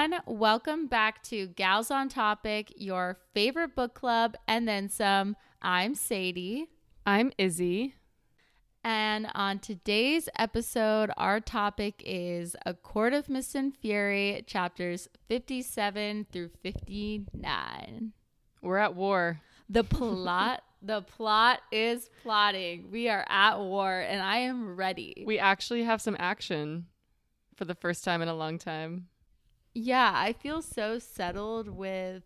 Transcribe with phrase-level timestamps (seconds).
[0.00, 0.22] everyone.
[0.26, 5.36] Welcome back to Gals on Topic, your favorite book club, and then some.
[5.60, 6.68] I'm Sadie.
[7.04, 7.94] I'm Izzie.
[8.82, 16.28] And on today's episode, our topic is A Court of Mist and Fury, chapters 57
[16.32, 18.12] through 59.
[18.62, 19.42] We're at war.
[19.68, 22.90] The plot, the plot is plotting.
[22.90, 25.24] We are at war, and I am ready.
[25.26, 26.86] We actually have some action
[27.54, 29.09] for the first time in a long time.
[29.74, 32.22] Yeah, I feel so settled with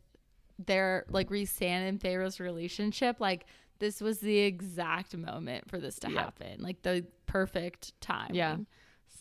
[0.59, 3.21] their like Rhysand and Feyre's relationship.
[3.21, 3.47] Like
[3.80, 6.21] this was the exact moment for this to Yeah.
[6.23, 6.62] happen.
[6.62, 8.30] Like the perfect time.
[8.35, 8.59] Yeah.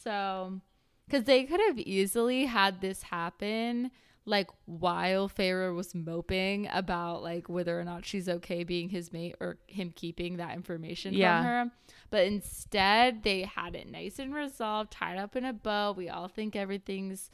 [0.04, 0.62] So
[1.10, 3.92] cuz they could have easily had this happen
[4.26, 9.36] like while Pharaoh was moping about like whether or not she's okay being his mate
[9.42, 11.40] or him keeping that information Yeah.
[11.40, 11.72] from her.
[12.10, 15.92] But instead they had it nice and resolved, tied up in a bow.
[15.92, 17.32] We all think everything's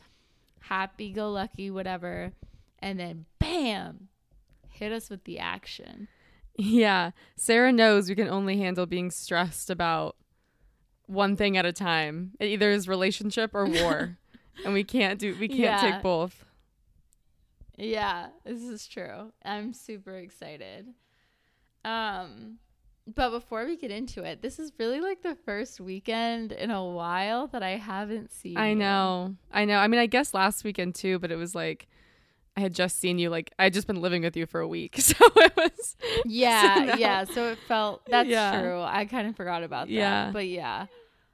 [0.59, 2.33] happy go lucky, whatever.
[2.79, 4.07] And then bam,
[4.69, 6.07] hit us with the action.
[6.55, 7.11] Yeah.
[7.35, 10.15] Sarah knows we can only handle being stressed about
[11.07, 12.31] one thing at a time.
[12.39, 14.17] It either is relationship or war.
[14.65, 15.81] and we can't do we can't Yeah.
[15.91, 16.45] take both.
[17.77, 19.31] Yeah, this is true.
[19.43, 20.87] I'm super excited.
[21.85, 22.59] Um
[23.15, 26.83] but before we get into it, this is really like the first weekend in a
[26.85, 28.57] while that I haven't seen.
[28.57, 29.35] I know.
[29.51, 29.77] I know.
[29.77, 31.87] I mean, I guess last weekend too, but it was like
[32.57, 34.67] I had just seen you like I had just been living with you for a
[34.67, 34.95] week.
[34.99, 37.23] So it was Yeah, So now- yeah.
[37.23, 38.61] So it felt that's Yeah.
[38.61, 38.81] true.
[38.81, 39.93] I kind of forgot about that.
[39.93, 40.31] Yeah.
[40.33, 40.87] But yeah.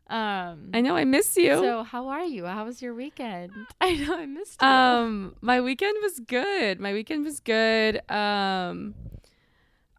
[0.07, 1.55] Um I know I miss you.
[1.55, 2.45] So how are you?
[2.45, 3.51] How was your weekend?
[3.81, 4.67] I know I missed you.
[4.67, 6.79] Um, my weekend was good.
[6.79, 7.99] My weekend was good.
[8.11, 8.93] Um,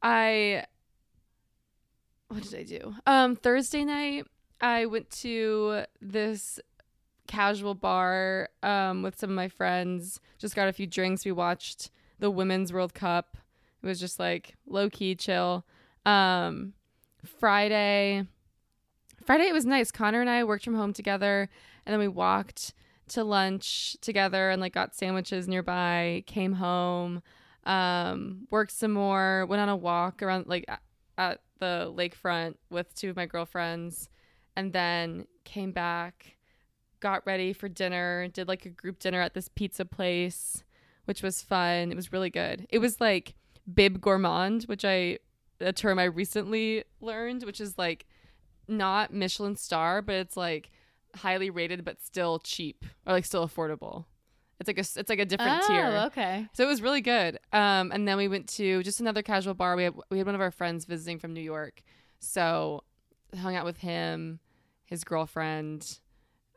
[0.02, 0.64] I
[2.28, 2.94] what did I do?
[3.06, 4.27] Um, Thursday night
[4.60, 6.58] I went to this
[7.27, 10.20] casual bar um with some of my friends.
[10.39, 11.24] Just got a few drinks.
[11.24, 13.36] We watched the Women's World Cup.
[13.83, 15.64] It was just like low key chill.
[16.05, 16.73] Um,
[17.24, 18.27] Friday
[19.24, 19.90] Friday it was nice.
[19.90, 21.48] Connor and I worked from home together
[21.84, 22.72] and then we walked
[23.08, 27.22] to lunch together and like got sandwiches nearby, came home,
[27.64, 30.64] um, worked some more, went on a walk around like
[31.18, 34.08] at the lakefront with two of my girlfriends,
[34.56, 36.36] and then came back,
[37.00, 40.64] got ready for dinner, did like a group dinner at this pizza place,
[41.05, 41.90] which was fun.
[41.90, 42.66] It was really good.
[42.70, 43.34] It was like
[43.72, 45.18] bib gourmand, which I
[45.61, 48.06] a term I recently learned, which is like
[48.68, 50.70] not Michelin star, but it's like
[51.14, 54.05] highly rated but still cheap or like still affordable.
[54.58, 55.84] It's like a it's like a different tier.
[55.84, 55.98] oh, tier.
[56.06, 56.48] okay.
[56.55, 57.39] So it was really good.
[57.52, 59.77] Um, and then we went to just another casual bar.
[59.77, 61.83] We had we had one of our friends visiting from New York,
[62.20, 62.83] so
[63.39, 64.40] hung out with him,
[64.84, 65.98] his girlfriend.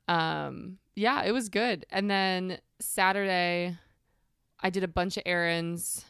[0.08, 1.86] Um, yeah, it was good.
[1.90, 3.78] And then Saturday,
[4.60, 6.06] I did a bunch of errands.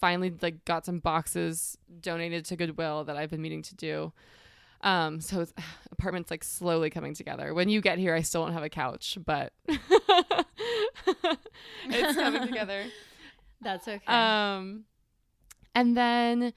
[0.00, 4.12] Finally, like got some boxes donated to Goodwill that I've been meaning to do.
[4.82, 5.52] Um, so it's,
[5.92, 7.54] apartment's like slowly coming together.
[7.54, 9.52] When you get here, I still don't have a couch, but
[11.88, 12.84] it's coming together.
[13.60, 14.04] That's okay.
[14.06, 14.84] Um,
[15.74, 16.52] and then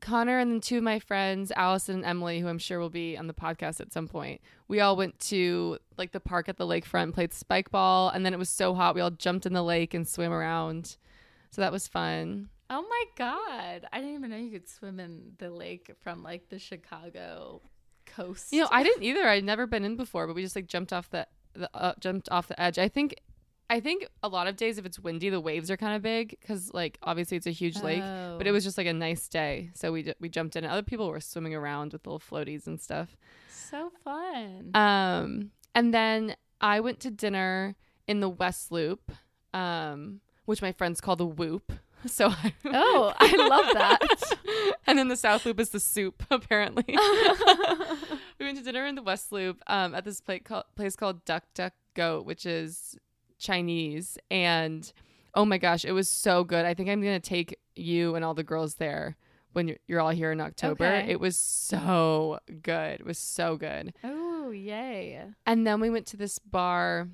[0.00, 3.16] Connor and then two of my friends, Allison and Emily, who I'm sure will be
[3.16, 4.40] on the podcast at some point.
[4.68, 8.32] We all went to like the park at the lakefront, played spike ball, and then
[8.32, 10.96] it was so hot we all jumped in the lake and swam around.
[11.50, 12.48] So that was fun.
[12.68, 13.86] oh my god.
[13.92, 17.62] I didn't even know you could swim in the lake from like the Chicago
[18.06, 18.52] coast.
[18.52, 19.26] You know, I didn't either.
[19.26, 22.28] I'd never been in before, but we just like jumped off the, the uh, jumped
[22.30, 22.78] off the edge.
[22.78, 23.16] I think,
[23.68, 26.36] I think a lot of days if it's windy, the waves are kind of big
[26.40, 28.00] because like obviously it's a huge lake.
[28.00, 28.52] But it Oh.
[28.52, 30.64] was just like a nice day, so we we jumped in.
[30.64, 33.16] And other people were swimming around with little floaties and stuff.
[33.50, 34.70] so fun.
[34.74, 37.74] Um, and then I went to dinner
[38.06, 39.10] in the West Loop,
[39.52, 41.72] um, which my friends call the Whoop.
[42.06, 44.76] So I, oh, I love that.
[44.86, 46.84] and then the South Loop is the soup, apparently.
[46.86, 51.24] we went to dinner in the West Loop um, at this place called, place called
[51.24, 52.96] Duck Duck Goat, which is
[53.38, 54.18] Chinese.
[54.30, 54.90] And
[55.34, 56.64] oh my gosh, it was so good.
[56.64, 59.16] I think I'm going to take you and all the girls there
[59.52, 60.84] when you're, you're all here in October.
[60.84, 61.10] Okay.
[61.10, 63.00] It was so good.
[63.00, 63.94] It was so good.
[64.04, 65.22] oh, yay.
[65.46, 67.08] And then we went to this bar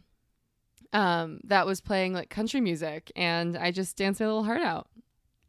[0.92, 4.88] um, that was playing like country music, and I just danced my little heart out.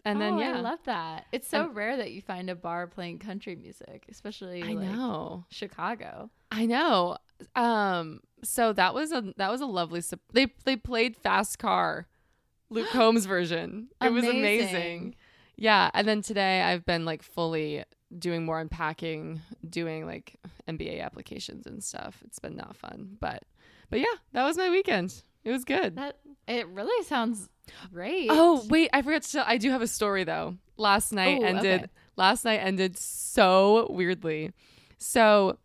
[0.06, 1.26] And then Oh, yeah, I love that.
[1.32, 5.46] It's so rare that you find a bar playing country music, especially I like know.
[5.50, 6.30] Chicago.
[6.52, 7.18] I know.
[7.56, 10.02] Um, so that was a that was a lovely.
[10.02, 12.08] sup- They they played Fast Car,
[12.70, 13.90] Luke Combs version.
[14.02, 14.40] It was amazing.
[14.70, 15.16] Amazing.
[15.56, 17.84] Yeah, and then today I've been like fully
[18.18, 20.36] doing more unpacking, doing like
[20.68, 22.18] MBA applications and stuff.
[22.26, 23.44] It's been not fun, but
[23.90, 25.14] but yeah, that was my weekend.
[25.44, 25.96] It was good.
[25.96, 26.18] That
[26.48, 27.50] it really sounds
[27.94, 28.28] great.
[28.32, 29.46] Oh wait, I forgot to tell.
[29.48, 30.58] I do have a story though.
[30.78, 31.82] Last night Ooh, ended.
[31.84, 31.92] okay.
[32.16, 34.52] Last night ended so weirdly.
[34.98, 35.58] So,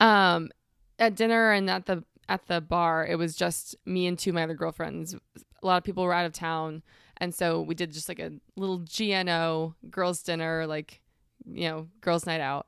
[0.00, 0.50] um,
[0.98, 4.34] at dinner and at the at the bar, it was just me and two of
[4.34, 5.14] my other girlfriends.
[5.14, 6.82] A lot of people were out of town,
[7.18, 11.00] and so we did just like a little GNO girls' dinner, like
[11.48, 12.66] you know, girls' night out.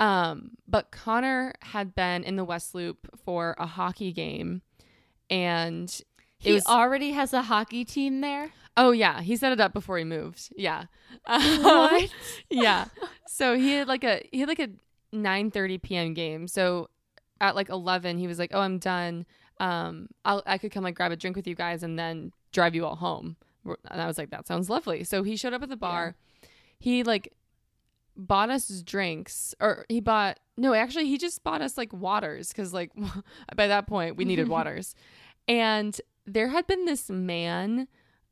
[0.00, 4.62] Um, but Connor had been in the West Loop for a hockey game,
[5.30, 6.00] and
[6.38, 8.50] he was- already has a hockey team there.
[8.76, 10.52] Oh yeah, he set it up before he moved.
[10.56, 10.86] Yeah.
[11.26, 12.10] What?
[12.50, 12.86] yeah.
[13.28, 14.68] So he had like a he had like a
[15.14, 16.12] 9:30 p.m.
[16.14, 16.48] game.
[16.48, 16.88] So
[17.44, 19.26] at like 11 he was like, "Oh, I'm done.
[19.60, 22.74] Um I'll I could come like grab a drink with you guys and then drive
[22.74, 25.68] you all home." And I was like, "That sounds lovely." So he showed up at
[25.68, 26.16] the bar.
[26.78, 27.32] He like
[28.16, 32.72] bought us drinks or he bought no, actually he just bought us like waters cuz
[32.72, 32.90] like
[33.56, 34.94] by that point we needed waters.
[35.46, 37.88] And there had been this man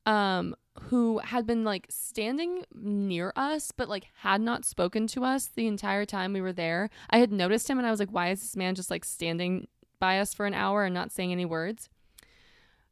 [0.07, 5.49] um who had been like standing near us but like had not spoken to us
[5.49, 6.89] the entire time we were there.
[7.11, 9.69] I had noticed him and I was like why is this man just like standing
[9.99, 11.89] by us for an hour and not saying any words?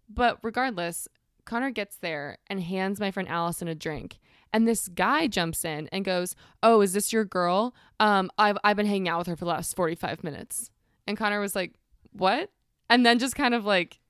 [0.08, 1.08] But regardless,
[1.44, 4.18] Connor gets there and hands my friend Allison a drink.
[4.52, 7.74] And this guy jumps in and goes, "Oh, is this your girl?
[7.98, 10.70] Um I've I've been hanging out with her for the last 45 minutes."
[11.06, 11.74] And Connor was like,
[12.12, 12.50] "What?"
[12.88, 14.00] And then just kind of like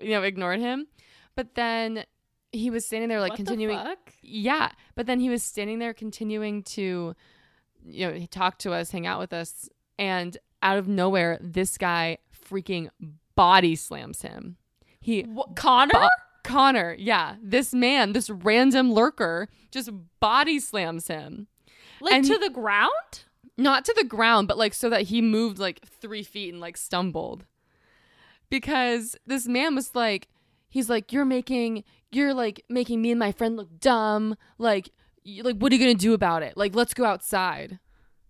[0.00, 0.86] you know, ignored him.
[1.36, 2.04] But then
[2.52, 4.12] he was standing there like What the continuing fuck?
[4.22, 7.14] yeah but then he was standing there continuing to
[7.84, 9.68] you know talk to us hang out with us
[9.98, 12.18] and out of nowhere this guy
[12.48, 12.88] freaking
[13.36, 14.56] body slams him
[15.00, 15.92] he What, Connor?
[15.92, 16.08] bo-
[16.42, 21.46] connor yeah this man this random lurker just body slams him
[22.00, 23.24] like and to he- the ground?
[23.58, 26.78] not to the ground, but like so that he moved like three feet and like
[26.78, 27.44] stumbled.
[28.48, 30.28] Because this man was like,
[30.70, 34.36] he's like, you're making, you're like making me and my friend look dumb.
[34.58, 34.90] Like,
[35.24, 36.56] y- like what are you gonna do about it?
[36.56, 37.78] Like, let's go outside.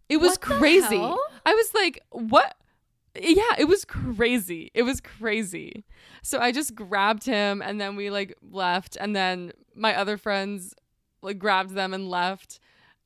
[0.08, 0.96] It was What crazy.
[0.98, 2.56] I was like, what?
[3.18, 4.70] Yeah, it was crazy.
[4.74, 5.84] It was crazy.
[6.22, 10.74] So I just grabbed him and then we like left and then my other friends
[11.22, 12.59] like grabbed them and left.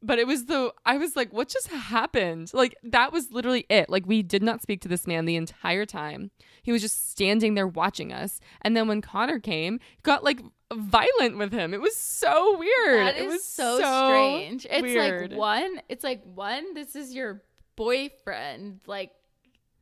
[0.06, 2.50] But it was the I was like, what just happened?
[2.52, 3.88] Like that was literally it.
[3.88, 6.30] Like we did not speak to this man the entire time.
[6.62, 8.40] He was just standing there watching us.
[8.62, 10.40] And then when Connor came, got like
[10.72, 11.72] violent with him.
[11.72, 13.06] It was so weird.
[13.06, 14.66] That it is was so, strange.
[14.68, 15.30] It's weird.
[15.30, 17.42] like one, it's like one, this is your
[17.76, 18.80] boyfriend.
[18.86, 19.10] Like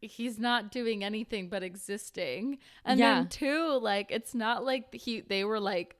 [0.00, 2.58] he's not doing anything but existing.
[2.84, 3.14] And Yeah.
[3.14, 5.96] then two, like it's not like he they were like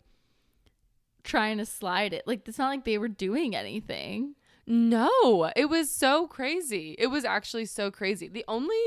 [1.25, 2.27] trying to slide it.
[2.27, 4.35] Like it's not like they were doing anything.
[4.67, 6.95] No, it was so crazy.
[6.99, 8.29] It was actually so crazy.
[8.29, 8.81] The only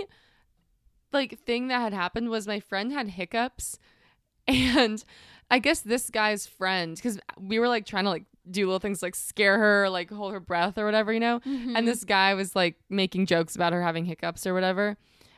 [1.11, 3.79] like thing that had happened was my friend had hiccups
[4.47, 5.03] and
[5.49, 9.01] I guess this guy's friend cuz we were like trying to like do little things
[9.01, 11.41] like scare her, like hold her breath or whatever, you know?
[11.45, 11.85] And mm-hmm.
[11.85, 14.97] this guy was like making jokes about her having hiccups or whatever.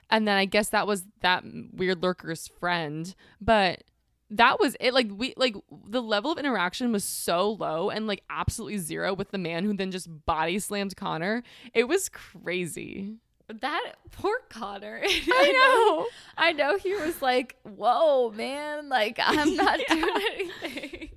[0.09, 3.83] And then I guess that was that weird lurker's friend, but
[4.29, 8.23] that was it like we like the level of interaction was so low and like
[8.29, 11.43] absolutely zero with the man who then just body slammed Connor.
[11.73, 13.15] It was crazy.
[13.47, 14.99] That poor Connor.
[15.05, 16.07] I know.
[16.37, 18.89] I know he was like, "Whoa, man!
[18.89, 19.95] Like I'm not Yeah.
[19.95, 21.09] doing anything."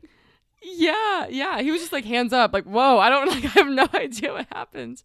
[0.62, 1.60] Yeah, yeah.
[1.62, 4.32] He was just like hands up, like, whoa, I don't like I have no idea
[4.32, 5.02] what happened.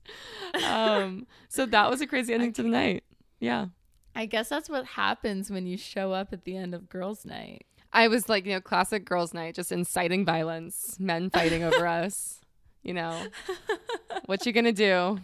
[0.68, 3.04] Um, so that was a crazy ending to the night.
[3.40, 3.68] Yeah.
[4.16, 7.66] I guess that's what happens when you show up at the end of girls' night.
[7.96, 12.42] I was like, you know, classic girls' night, just inciting violence, men fighting over us.
[12.84, 13.20] You know,
[14.26, 15.20] what you gonna do?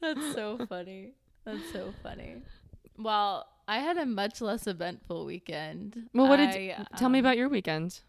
[0.00, 1.14] That's so funny.
[1.44, 2.42] That's so funny.
[2.98, 6.08] Well, I had a much less eventful weekend.
[6.12, 8.00] Well, what did I, tell me um, about your weekend?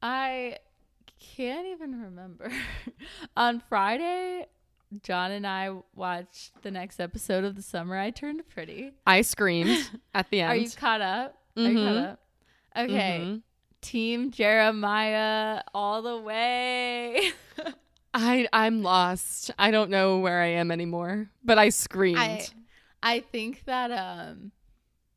[0.00, 0.58] I
[1.18, 2.50] can't even remember.
[3.36, 4.46] On Friday,
[5.02, 8.92] John and I watched the next episode of The Summer I Turned Pretty.
[9.06, 10.50] I screamed at the end.
[10.52, 11.37] Are you caught up?
[11.58, 12.08] Are you caught Mhm.
[12.12, 12.20] up?
[12.76, 13.20] Okay.
[13.24, 13.42] Mhm.
[13.80, 17.32] Team Jeremiah all the way.
[18.14, 19.50] I I'm lost.
[19.58, 21.30] I don't know where I am anymore.
[21.44, 22.18] But I screamed.
[22.18, 22.46] I
[23.02, 24.52] I think that um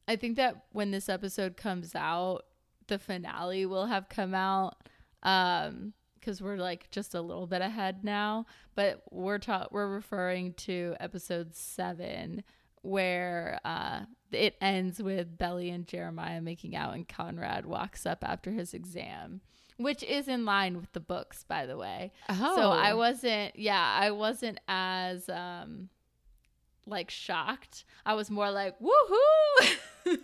[0.07, 2.45] I think that when this episode comes out,
[2.88, 4.75] the finale will have come out
[5.24, 8.45] um cuz we're like just a little bit ahead now,
[8.75, 12.43] but we're ta- we're referring to episode 7
[12.82, 18.52] where uh it ends with Belly and Jeremiah making out and Conrad walks up after
[18.52, 19.42] his exam,
[19.78, 22.12] which is in line with the books by the way.
[22.30, 22.56] oh.
[22.56, 25.90] So I wasn't, yeah, I wasn't as um
[26.86, 27.86] like shocked.
[28.06, 29.78] I was more like, woohoo!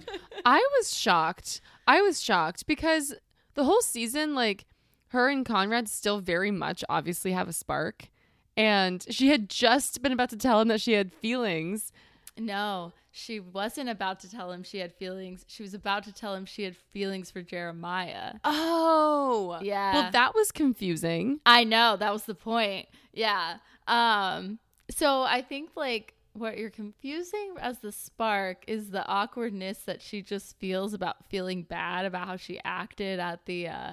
[0.46, 1.62] I was shocked.
[1.88, 3.14] I was shocked because
[3.54, 4.66] the whole season, like,
[5.10, 8.10] her and Conrad still very much obviously have a spark.
[8.56, 11.92] And she had just been about to tell him that she had feelings.
[12.38, 15.44] No, she wasn't about to tell him she had feelings.
[15.48, 18.34] She was about to tell him she had feelings for Jeremiah.
[18.44, 19.58] Oh.
[19.62, 19.94] Yeah.
[19.94, 21.39] Well, that was confusing.
[21.46, 22.88] I know, that was the point.
[23.13, 23.58] Yeah.
[23.88, 30.01] Um so I think like what you're confusing as the spark is the awkwardness that
[30.01, 33.91] she just feels about feeling bad about how she acted at the uh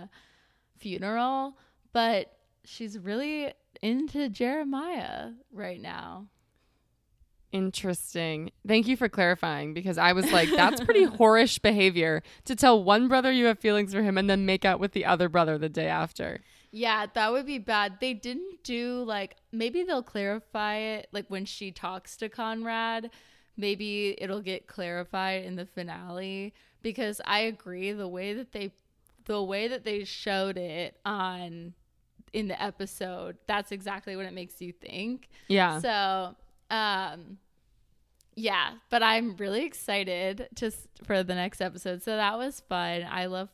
[0.76, 1.56] funeral,
[1.92, 6.26] but she's really into Jeremiah right now.
[7.54, 8.50] Interesting.
[8.66, 13.06] Thank you for clarifying because I was like, that's pretty whorish behavior to tell one
[13.06, 15.68] brother you have feelings for him and then make out with the other brother the
[15.68, 16.40] day after.
[16.73, 18.00] Yeah, that would be bad.
[18.00, 23.12] They didn't do like maybe they'll clarify it like when she talks to Conrad.
[23.56, 28.73] Maybe it'll get clarified in the finale because I agree the way that they
[29.26, 31.75] the way that they showed it on
[32.32, 35.28] in the episode, that's exactly what it makes you think.
[35.46, 35.78] Yeah.
[35.78, 36.34] So,
[36.68, 37.38] um
[38.36, 42.02] yeah, but I'm really excited just for the next episode.
[42.02, 43.06] So that was fun.
[43.10, 43.48] I love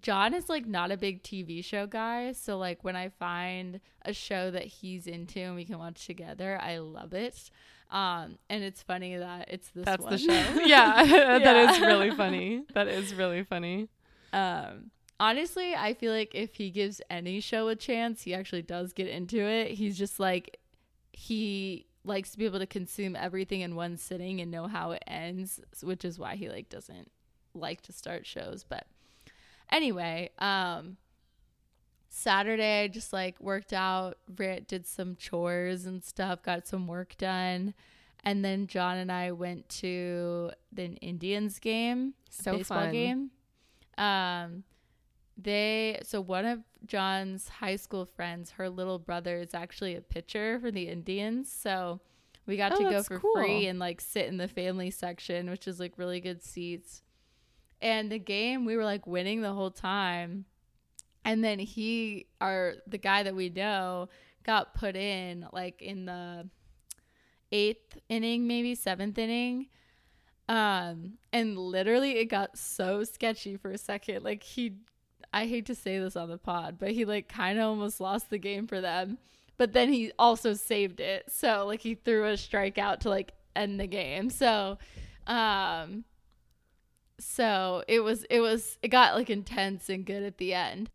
[0.00, 4.12] John is like not a big TV show guy, so like when I find a
[4.12, 7.50] show that he's into and we can watch together, I love it.
[7.90, 9.84] Um, and it's funny that it's this.
[9.84, 10.12] That's one.
[10.12, 10.32] the show.
[10.66, 11.70] yeah, that Yeah.
[11.72, 12.64] is really funny.
[12.74, 13.88] That is really funny.
[14.32, 18.92] Um, honestly, I feel like if he gives any show a chance, he actually does
[18.92, 19.72] get into it.
[19.72, 20.58] He's just like
[21.12, 25.02] he likes to be able to consume everything in one sitting and know how it
[25.06, 27.10] ends, which is why he like doesn't
[27.54, 28.64] like to start shows.
[28.68, 28.86] But
[29.70, 30.96] anyway, um
[32.08, 34.18] Saturday I just like worked out,
[34.68, 37.74] did some chores and stuff, got some work done.
[38.22, 42.92] And then John and I went to the Indians game, So baseball fun.
[42.92, 43.30] game.
[43.98, 44.64] Um
[45.36, 50.58] they so one of John's high school friends, her little brother is actually a pitcher
[50.60, 51.50] for the Indians.
[51.50, 52.00] So
[52.46, 53.34] we got Oh, to go for cool.
[53.36, 57.02] free and like sit in the family section, which is like really good seats.
[57.80, 60.44] And the game we were like winning the whole time.
[61.24, 64.08] And then he our the guy that we know
[64.44, 66.48] got put in like in the
[67.50, 69.68] eighth inning, maybe seventh inning.
[70.48, 74.22] Um, and literally it got so sketchy for a second.
[74.22, 74.74] Like he
[75.34, 78.30] I hate to say this on the pod, but he like kind of almost lost
[78.30, 79.18] the game for them.
[79.56, 81.24] But then he also saved it.
[81.28, 84.30] So like he threw a strikeout to like end the game.
[84.30, 84.78] So
[85.26, 86.04] um
[87.18, 90.90] so it was it was it got like intense and good at the end.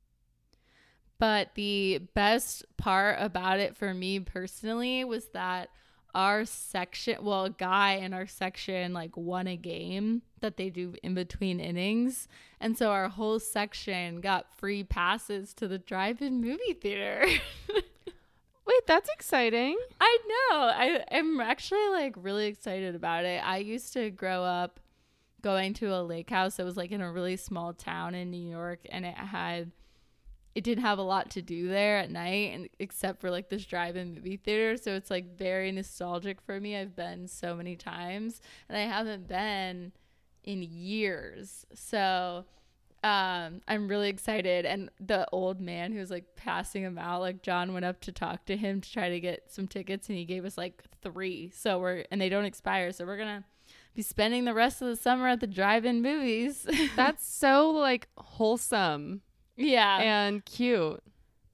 [1.19, 5.69] But the best part about it for me personally was that
[6.15, 10.95] our section, well, a guy in our section like won a game that they do
[11.03, 12.27] in between innings.
[12.59, 17.25] And so our whole section got free passes to the drive in movie theater.
[17.67, 19.77] Wait, that's exciting.
[19.99, 20.57] I know.
[20.57, 23.41] I am actually like really excited about it.
[23.43, 24.79] I used to grow up
[25.41, 28.49] going to a lake house that was like in a really small town in New
[28.49, 29.71] York and it had
[30.59, 33.63] it didn't have a lot to do there at night and except for like this
[33.63, 36.75] drive-in movie theater so it's like very nostalgic for me.
[36.75, 39.93] I've been so many times and i haven't been
[40.43, 41.65] in years.
[41.73, 42.43] So
[43.05, 47.41] um i'm really excited and the old man who was like passing him out like
[47.41, 50.25] john went up to talk to him to try to get some tickets and he
[50.25, 51.49] gave us like three.
[51.55, 53.45] So we're and they don't expire so we're gonna
[53.95, 56.67] be spending the rest of the summer at the drive-in movies.
[56.97, 59.21] That's so like wholesome
[59.59, 61.01] yeah and cute.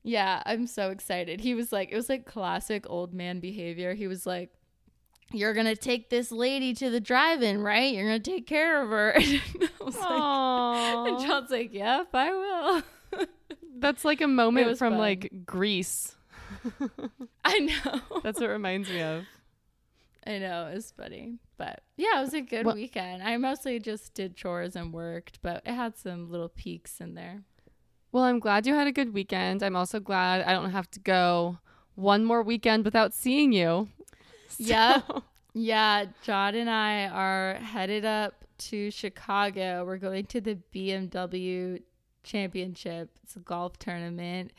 [0.04, 1.42] Yeah, I'm so excited.
[1.42, 3.96] He was like, it was like classic old man behavior.
[3.96, 4.52] He was like,
[5.32, 7.92] You're going to take this lady to the drive in, right?
[7.92, 9.12] You're going to take care of her.
[9.20, 9.42] And
[9.82, 12.32] I was like, and John's like, Yep, I
[13.12, 13.26] will.
[13.80, 15.00] That's like a moment from fun.
[15.00, 16.16] like Grease.
[17.44, 18.02] I know.
[18.24, 19.24] That's what it reminds me of.
[20.28, 20.68] I know.
[20.68, 21.40] It was funny.
[21.58, 23.24] But yeah, it was a good Well- weekend.
[23.24, 27.42] I mostly just did chores and worked, but it had some little peaks in there.
[28.16, 29.62] Well, I'm glad you had a good weekend.
[29.62, 31.58] I'm also glad I don't have to go
[31.96, 33.90] one more weekend without seeing you.
[34.48, 39.84] So- Yeah, John and I are headed up to Chicago.
[39.86, 41.82] We're going to the BMW
[42.24, 43.10] Championship.
[43.22, 44.54] It's a golf tournament,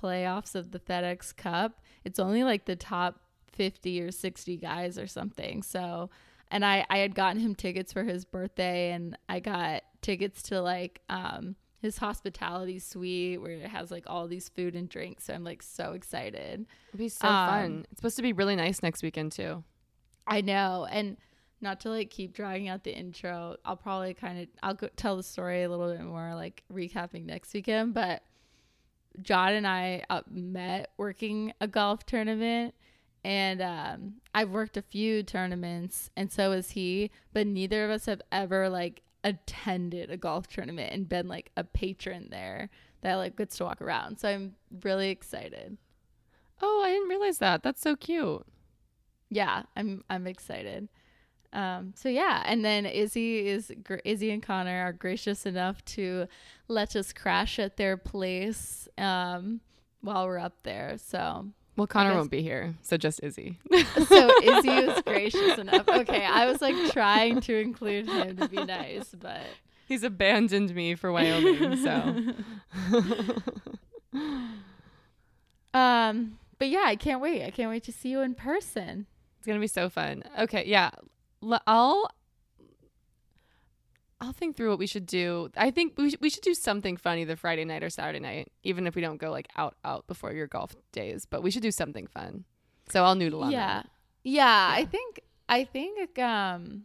[0.00, 1.80] playoffs of the FedEx Cup.
[2.04, 3.18] It's only like the top
[3.54, 5.64] 50 or 60 guys or something.
[5.64, 6.10] So,
[6.48, 10.60] and I I had gotten him tickets for his birthday and I got tickets to
[10.62, 15.24] like um his hospitality suite where it has like all these food and drinks.
[15.24, 16.66] So I'm like so excited.
[16.90, 17.86] It'd be so Um, fun.
[17.90, 19.64] It's supposed to be really nice next weekend too.
[20.26, 20.86] I know.
[20.90, 21.16] And
[21.62, 25.16] not to like keep dragging out the intro, I'll probably kind of I'll go tell
[25.16, 27.94] the story a little bit more, like recapping next weekend.
[27.94, 28.22] But
[29.22, 32.74] John and I uh, met working a golf tournament,
[33.24, 37.10] and um, I've worked a few tournaments, and so has he.
[37.32, 41.64] But neither of us have ever like attended a golf tournament and been like a
[41.64, 42.70] patron there
[43.02, 44.18] that like gets to walk around.
[44.18, 45.76] So I'm really excited.
[46.62, 47.62] Oh, I didn't realize that.
[47.62, 48.44] That's so cute.
[49.30, 50.88] Yeah, I'm I'm excited.
[51.52, 53.72] Um, so yeah, and then Izzie is
[54.04, 56.26] Izzie and Connor are gracious enough to
[56.68, 59.60] let us crash at their place um,
[60.00, 60.96] while we're up there.
[60.98, 61.46] So
[61.80, 63.58] well, Connor won't be here, so just Izzie.
[63.72, 65.88] so Izzie was gracious enough.
[65.88, 69.40] Okay, I was like trying to include him to be nice, but
[69.88, 71.76] he's abandoned me for Wyoming.
[71.78, 72.34] So,
[75.72, 77.46] um, but yeah, I can't wait.
[77.46, 79.06] I can't wait to see you in person.
[79.38, 80.22] It's gonna be so fun.
[80.38, 80.90] Okay, yeah,
[81.66, 82.10] I'll
[84.20, 85.50] I'll think through what we should do.
[85.56, 88.52] I think we, sh- we should do something funny the Friday night or Saturday night,
[88.62, 91.24] even if we don't go like out out before your golf days.
[91.24, 92.44] But we should do something fun.
[92.90, 93.66] So I'll noodle on yeah.
[93.66, 93.88] that.
[94.22, 94.74] Yeah, yeah.
[94.76, 96.84] I think I think um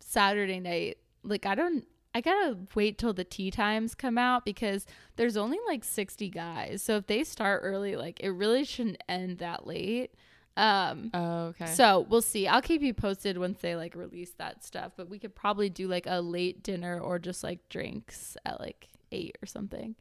[0.00, 0.98] Saturday night.
[1.22, 1.86] Like I don't.
[2.12, 4.84] I gotta wait till the tee times come out because
[5.14, 6.82] there's only like 60 guys.
[6.82, 10.14] So if they start early, like it really shouldn't end that late.
[10.60, 11.66] Um, oh, okay.
[11.66, 12.46] So we'll see.
[12.46, 14.92] I'll keep you posted once they like release that stuff.
[14.96, 18.88] But we could probably do like a late dinner or just like drinks at like
[19.10, 19.94] eight or something.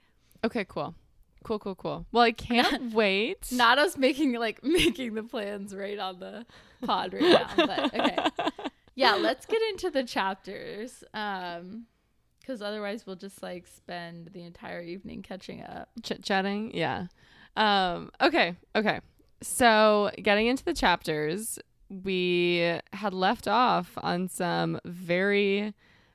[0.43, 0.95] Okay, cool.
[1.43, 2.05] Cool, cool, cool.
[2.11, 3.47] Well, I can't wait.
[3.53, 6.45] Not us making like making the plans right on the
[6.85, 7.49] pod right now.
[7.55, 8.17] But okay.
[8.95, 11.05] Yeah, let's get into the chapters.
[11.13, 11.85] Um
[12.41, 15.89] because otherwise we'll just like spend the entire evening catching up.
[16.01, 16.75] Chit chatting.
[16.75, 17.05] Yeah.
[17.55, 18.55] Um, okay.
[18.75, 19.01] Okay.
[19.41, 25.73] So, getting into the chapters, we had left off on some very,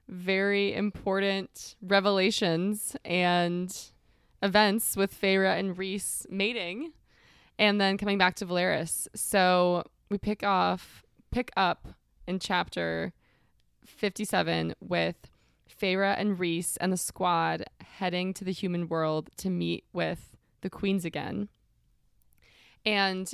[0.08, 3.74] very important revelations and
[4.42, 6.92] events with Feyre and Rhys mating
[7.58, 9.08] and then coming back to Velaris.
[9.14, 11.88] So, we pick off, pick up
[12.26, 13.14] in chapter
[13.86, 15.30] 57 with
[15.68, 17.64] Feyre and Rhys and the squad
[17.98, 21.48] heading to the human world to meet with the queens again.
[22.86, 23.32] And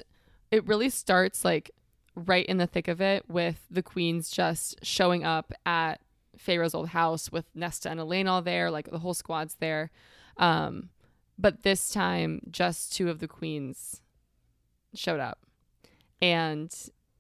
[0.51, 1.71] it really starts like
[2.15, 6.01] right in the thick of it with the queens just showing up at
[6.37, 9.91] Feyre's old house with Nesta and Elain all there, like the whole squad's there.
[10.37, 10.89] Um,
[11.39, 14.01] but this time, just two of the queens
[14.95, 15.39] showed up.
[16.21, 16.75] And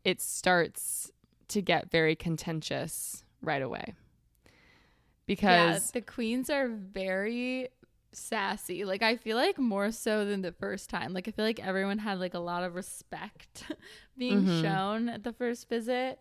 [0.04, 1.10] it starts
[1.48, 3.94] to get very contentious right away.
[5.26, 7.68] Because yeah, the queens are very
[8.12, 8.84] sassy.
[8.84, 11.12] Like I feel like more so than the first time.
[11.12, 13.64] Like I feel like everyone had like a lot of respect
[14.18, 14.62] being mm-hmm.
[14.62, 16.18] shown at the first visit.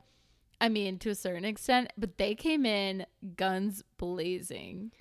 [0.61, 3.05] I mean, to a certain extent, but they came in
[3.37, 4.91] guns blazing.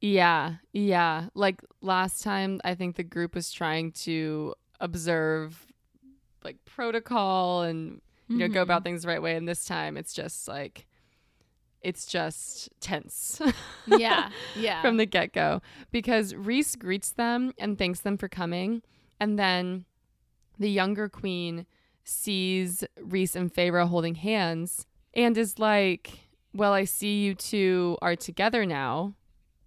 [0.00, 1.28] Yeah, yeah.
[1.34, 5.64] Like last time, I think the group was trying to observe
[6.44, 8.54] like protocol and you know mm-hmm.
[8.54, 8.84] go about mm-hmm.
[8.84, 10.87] things the right way, and this time it's just like
[11.82, 13.40] it's just tense.
[13.86, 14.82] yeah, yeah.
[14.82, 15.62] From the get go.
[15.90, 18.82] Because Rhys greets them and thanks them for coming.
[19.20, 19.84] And then
[20.58, 21.66] the younger queen
[22.04, 26.20] sees Rhys and Feyre holding hands and is like,
[26.54, 29.14] Well, I see you two are together now.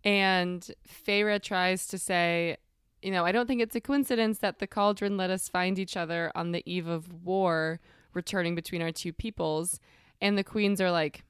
[0.03, 2.57] And Feyre tries to say,
[3.01, 5.95] You know, I don't think it's a coincidence that the cauldron let us find each
[5.95, 7.79] other on the eve of war
[8.13, 9.79] returning between our two peoples.
[10.19, 11.23] And the queens are like,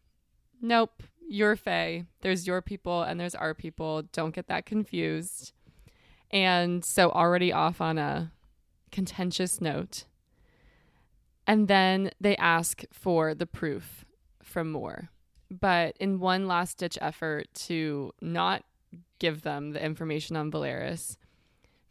[0.62, 2.06] nope, you're Fae.
[2.22, 4.04] There's your people and there's our people.
[4.14, 5.54] Don't get that confused.
[6.30, 8.32] And so already off on a
[8.92, 10.06] contentious note.
[11.48, 14.06] And then they ask for the proof
[14.42, 15.10] from Mor.
[15.50, 18.64] But in one last ditch effort to not
[19.20, 21.18] give them the information on Velaris,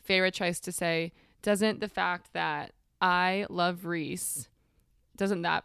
[0.07, 4.49] Feyre tries to say, doesn't the fact that I love Rhys,
[5.17, 5.65] doesn't that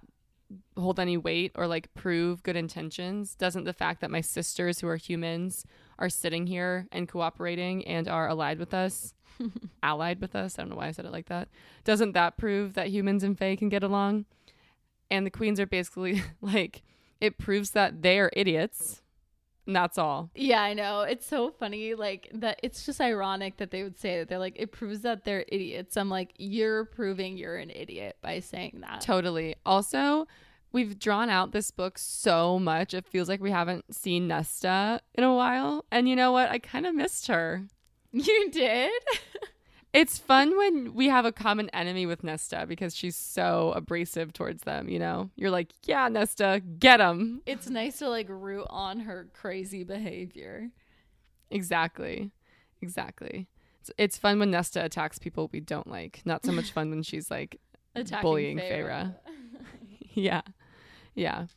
[0.78, 3.36] hold any weight or like prove good intentions?
[3.36, 5.66] Doesn't the fact that my sisters who are humans
[6.00, 9.14] are sitting here and cooperating and are allied with us,
[9.84, 11.50] allied with us, I don't know why I said it like that.
[11.84, 14.26] Doesn't that prove that humans and Fae can get along?
[15.12, 16.84] And the queens are basically like
[17.22, 19.02] it proves that they are idiots.
[19.68, 20.30] And that's all.
[20.36, 21.02] Yeah, I know.
[21.02, 21.96] It's so funny.
[21.96, 25.24] Like that it's just ironic that they would say that they're like, it proves that
[25.24, 25.98] they're idiots.
[25.98, 29.02] I'm like, you're proving you're an idiot by saying that.
[29.02, 29.56] Totally.
[29.66, 30.28] Also,
[30.76, 32.94] we've drawn out this book so much.
[32.94, 35.86] It feels like we haven't seen Nesta in a while.
[35.90, 36.50] And you know what?
[36.50, 37.64] I kind of missed her.
[38.12, 38.92] You did?
[39.94, 44.64] It's fun when we have a common enemy with Nesta because she's so abrasive towards
[44.64, 45.30] them, you know?
[45.38, 47.42] You're like, yeah, Nesta, get him.
[47.46, 50.70] It's nice to like root on her crazy behavior.
[51.50, 52.32] Exactly.
[52.82, 53.48] Exactly.
[53.80, 56.22] It's, it's fun when Nesta attacks people we don't like.
[56.26, 57.62] Not so much fun when she's like
[57.96, 59.16] Attacking bullying Feyre.
[60.14, 60.42] yeah.
[61.16, 61.48] Yeah.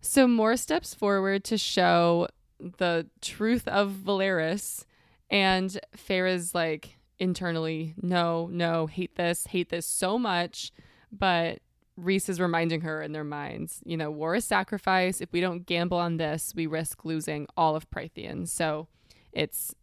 [0.00, 2.28] So more steps forward to show
[2.58, 4.84] the truth of Velaris
[5.30, 10.72] and Feyre's like internally, no, no, hate this, hate this so much.
[11.10, 11.60] But
[11.96, 15.20] Rhys is reminding her in their minds, you know, war is sacrifice.
[15.20, 18.48] If we don't gamble on this, we risk losing all of Prythian.
[18.48, 18.88] So
[19.32, 19.74] it's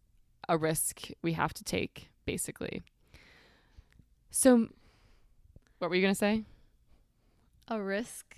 [0.48, 2.82] a risk we have to take, basically.
[4.30, 4.68] So,
[5.78, 6.44] what were you going to say?
[7.68, 8.36] A risk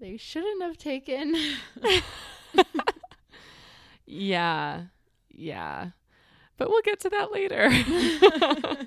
[0.00, 1.36] they shouldn't have taken.
[4.06, 4.84] yeah.
[5.30, 5.90] Yeah.
[6.56, 7.70] But we'll get to that later.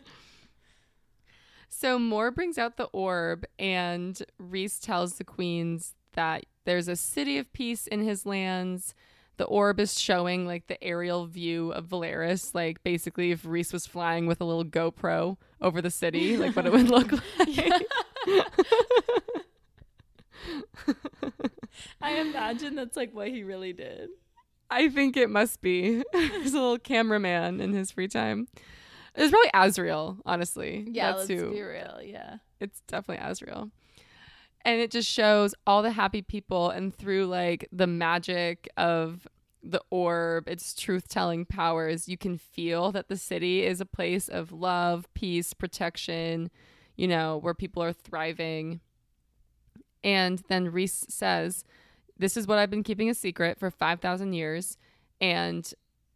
[1.70, 7.38] so Mor brings out the orb and Rhys tells the queens that there's a city
[7.38, 8.94] of peace in his lands.
[9.38, 13.88] The orb is showing like the aerial view of Velaris, like basically if Rhys was
[13.88, 17.86] flying with a little GoPro over the city, like what it would look like.
[22.02, 24.10] I imagine that's like what he really did.
[24.70, 26.04] I think it must be.
[26.14, 28.48] He's a little cameraman in his free time.
[29.16, 30.88] It's probably Azriel, honestly.
[30.90, 31.52] Yeah, That's let's who.
[31.52, 32.00] be real.
[32.04, 32.38] Yeah.
[32.60, 33.70] It's definitely Azriel.
[34.66, 39.28] And it just shows all the happy people and through like the magic of
[39.62, 44.28] the orb, its truth telling powers, you can feel that the city is a place
[44.28, 46.50] of love, peace, protection,
[46.96, 48.82] you know, where people are thriving.
[50.04, 51.64] And then Rhys says,
[52.18, 54.78] this is what I've been keeping a secret for 5,000 years.
[55.20, 55.72] And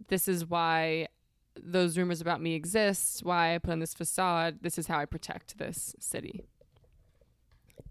[0.08, 1.08] this is why
[1.62, 4.60] those rumors about me exist, why I put on this facade.
[4.62, 6.46] This is how I protect this city.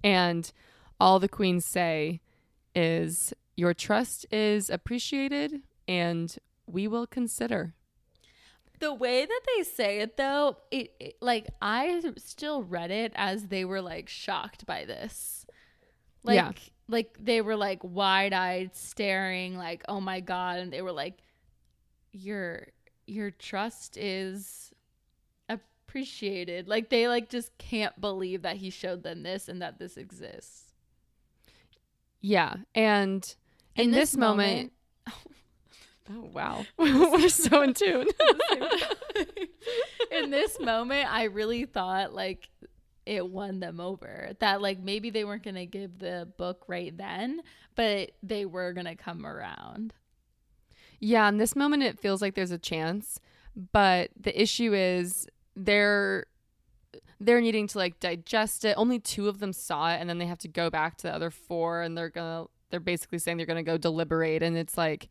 [0.04, 0.50] And
[1.00, 2.20] all the queens say
[2.74, 7.74] is, Your trust is appreciated and we will consider.
[8.78, 13.46] The way that they say it, though, it, it like I still read it as
[13.46, 15.45] they were like shocked by this.
[16.26, 16.52] Like, yeah.
[16.88, 21.18] Like they were like wide-eyed staring like oh my god and they were like
[22.12, 22.68] your
[23.06, 24.72] your trust is
[25.48, 26.68] appreciated.
[26.68, 30.74] Like they like just can't believe that he showed them this and that this exists.
[32.20, 33.34] Yeah and
[33.74, 34.72] in, in this, this, moment,
[35.06, 35.22] moment
[36.10, 36.66] oh wow.
[36.78, 38.08] We're so in tune.
[40.12, 42.48] In this moment i really thought like
[43.07, 44.33] it won them over.
[44.40, 47.42] That like maybe they weren't going to give the book right then,
[47.75, 49.95] but they were going to come around.
[50.99, 53.21] Yeah, in this moment it feels like there's a chance,
[53.73, 56.27] but the issue is they're
[57.21, 58.75] they're needing to like digest it.
[58.77, 61.14] Only two of them saw it and then they have to go back to the
[61.14, 64.57] other four and they're going to they're basically saying they're going to go deliberate and
[64.57, 65.09] it's like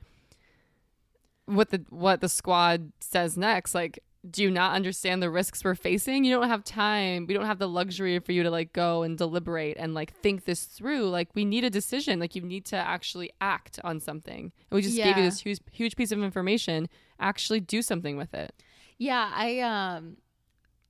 [1.46, 5.76] what the what the squad says next like do you not understand the risks we're
[5.76, 6.24] facing?
[6.24, 7.28] You don't have time.
[7.28, 10.46] We don't have the luxury for you to like go and deliberate and like think
[10.46, 11.10] this through.
[11.10, 12.20] Like we need a decision.
[12.20, 14.52] Like you need to actually act on something.
[14.70, 15.06] And we just yeah.
[15.06, 16.90] gave you this huge huge piece of information.
[17.20, 18.54] Actually do something with it.
[18.98, 20.18] Yeah, I um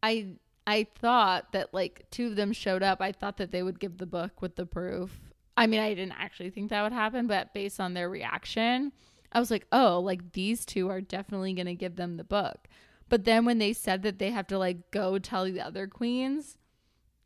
[0.01, 0.35] I
[0.67, 3.01] I thought that like two of them showed up.
[3.01, 5.19] I thought that they would give the book with the proof.
[5.57, 8.91] I mean, I didn't actually think that would happen, but based on their reaction,
[9.31, 12.67] I was like, "Oh, like these two are definitely going to give them the book."
[13.09, 16.57] But then when they said that they have to like go tell the other queens,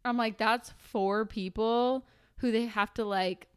[0.04, 2.06] I'm like, that's four people
[2.38, 3.48] who they have to like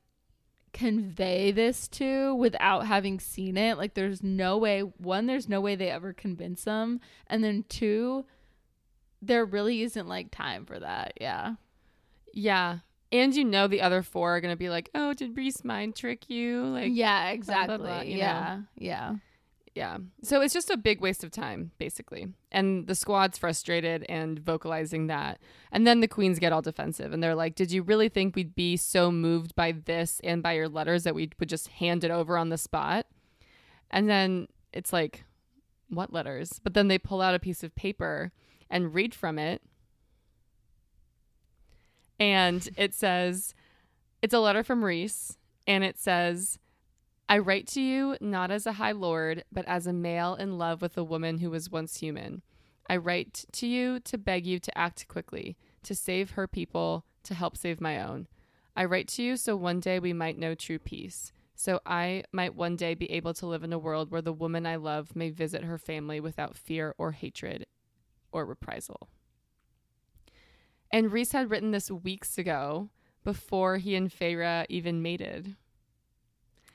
[0.73, 3.77] convey this to without having seen it.
[3.77, 7.01] Like, there's no way, one, there's no way they ever convince them.
[7.27, 8.25] And then two,
[9.21, 11.15] there really isn't like time for that.
[11.21, 11.55] Yeah.
[12.33, 12.79] Yeah.
[13.13, 16.31] And you know the other four are gonna be like, "Oh, did Rhys mind trick
[16.31, 17.77] you?" Like, yeah, exactly.
[17.77, 18.65] Blah, blah, blah, yeah, know?
[18.79, 19.15] yeah.
[19.75, 19.99] Yeah.
[20.23, 22.29] So it's just a big waste of time, basically.
[22.51, 25.41] And the squad's frustrated and vocalizing that.
[25.71, 28.55] And then the queens get all defensive and they're like, Did you really think we'd
[28.55, 32.11] be so moved by this and by your letters that we would just hand it
[32.11, 33.07] over on the spot?
[33.91, 35.25] And then it's like,
[35.89, 36.61] What letters?
[36.63, 38.31] But then they pull out a piece of paper
[38.69, 39.63] and read from it.
[42.21, 43.55] And it says,
[44.21, 45.39] It's a letter from Reese.
[45.67, 46.59] And it says,
[47.33, 50.83] I write to you not as a high lord, but as a male in love
[50.83, 52.43] with a woman who was once human.
[52.91, 57.33] I write to you to beg you to act quickly, to save her people, to
[57.33, 58.27] help save my own.
[58.77, 62.55] I write to you so one day we might know true peace, so I might
[62.55, 65.31] one day be able to live in a world where the woman I love may
[65.31, 67.65] visit her family without fear or hatred.
[68.31, 69.09] or reprisal.
[70.91, 72.91] And Rhys had written this weeks ago
[73.25, 75.57] before he and Feyre even mated.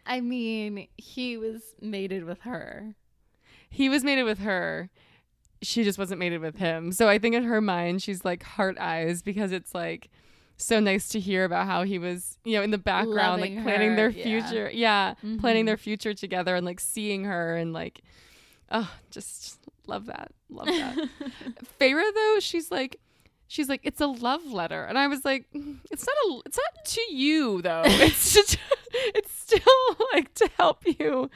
[0.07, 2.95] I mean, he was mated with her.
[3.69, 4.89] He was mated with her.
[5.61, 6.91] She just wasn't mated with him.
[6.91, 10.09] So I think in her mind, she's like heart eyes because it's like
[10.55, 13.63] so nice to hear about how he was, you know, in the background, Loving like
[13.63, 14.71] planning her, their future.
[14.73, 15.15] Yeah.
[15.39, 15.67] Planning Mhm.
[15.67, 18.01] their future together and like seeing her and like,
[18.71, 20.31] oh, just love that.
[20.49, 20.95] Love that.
[21.79, 22.99] Feyre though, she's like,
[23.47, 26.57] she's like, it's a love letter, and I was like, "Mm, it's not a, it's
[26.57, 27.83] not to you though.
[27.85, 28.57] It's just,
[28.91, 31.29] it's still like to help you,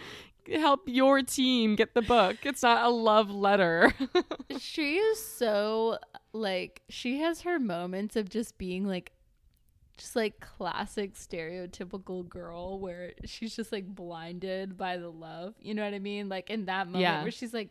[0.53, 2.37] help your team get the book.
[2.43, 3.93] It's not a love letter.
[4.59, 5.97] she is so
[6.33, 9.11] like she has her moments of just being like
[9.97, 15.53] just like classic stereotypical girl where she's just like blinded by the love.
[15.61, 16.27] You know what I mean?
[16.29, 17.21] Like in that moment Yeah.
[17.21, 17.69] where she's like,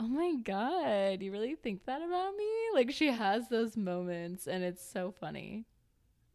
[0.00, 4.62] "Oh my god, you really think that about me?" Like she has those moments and
[4.64, 5.66] it's so funny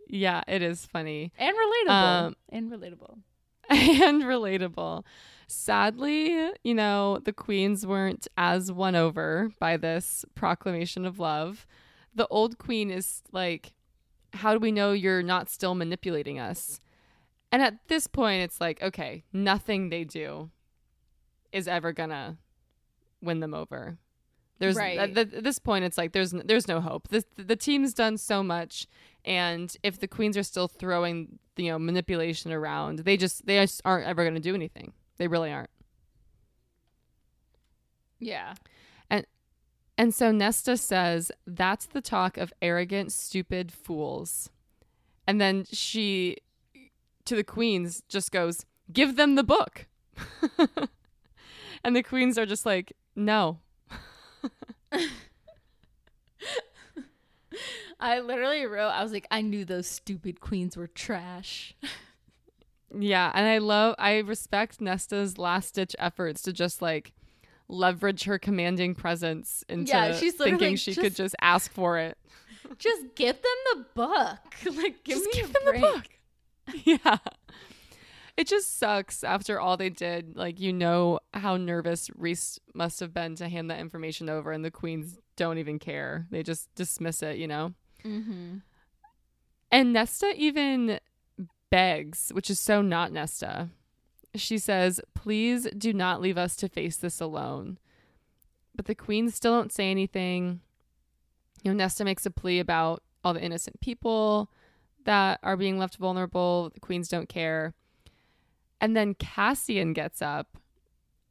[0.07, 2.25] yeah, it is funny and relatable.
[2.27, 3.17] Um, and relatable.
[3.69, 5.03] and relatable.
[5.47, 11.65] Sadly, you know, the queens weren't as won over by this proclamation of love.
[12.13, 13.73] The old queen is like,
[14.33, 16.79] How do we know you're not still manipulating us?
[17.51, 20.49] And at this point, it's like, okay, nothing they do
[21.51, 22.37] is ever gonna
[23.23, 23.97] win them over.
[24.59, 24.97] There's Right.
[24.99, 27.07] at, th- at this point, it's like there's there's no hope.
[27.09, 28.87] This, the team's done so much,
[29.25, 33.81] and if the queens are still throwing you know manipulation around, they just they just
[33.83, 34.93] aren't ever gonna do anything.
[35.17, 35.69] They really aren't.
[38.19, 38.53] Yeah.
[39.09, 39.25] And
[39.97, 44.49] And so Nesta says, That's the talk of arrogant, stupid fools.
[45.27, 46.37] And then she,
[47.25, 49.87] to the queens, just goes, Give them the book.
[51.83, 53.59] and the queens are just like, No.
[57.99, 61.75] I literally wrote I was like I knew those stupid queens were trash.
[62.95, 63.31] Yeah.
[63.33, 67.13] And I love, I respect Nesta's last ditch efforts to just like
[67.67, 71.97] leverage her commanding presence into Yeah, she's literally thinking she could just- just ask for
[71.97, 72.17] it.
[72.77, 74.39] Just give them the book.
[74.75, 75.81] Like give Just me give a them break.
[75.81, 76.05] the book.
[76.85, 77.17] yeah.
[78.35, 80.35] It just sucks after all they did.
[80.35, 84.65] Like, you know how nervous Rhys must have been to hand that information over, and
[84.65, 86.25] the queens don't even care.
[86.31, 87.73] They just dismiss it, you know?
[88.03, 88.57] Mm-hmm.
[89.71, 90.99] And Nesta even
[91.69, 93.69] begs, which is so not Nesta.
[94.35, 97.77] She says, Please do not leave us to face this alone.
[98.75, 100.61] But the queens still don't say anything.
[101.63, 104.49] You know, Nesta makes a plea about all the innocent people
[105.05, 106.71] that are being left vulnerable.
[106.73, 107.73] The queens don't care.
[108.83, 110.57] And then Cassian gets up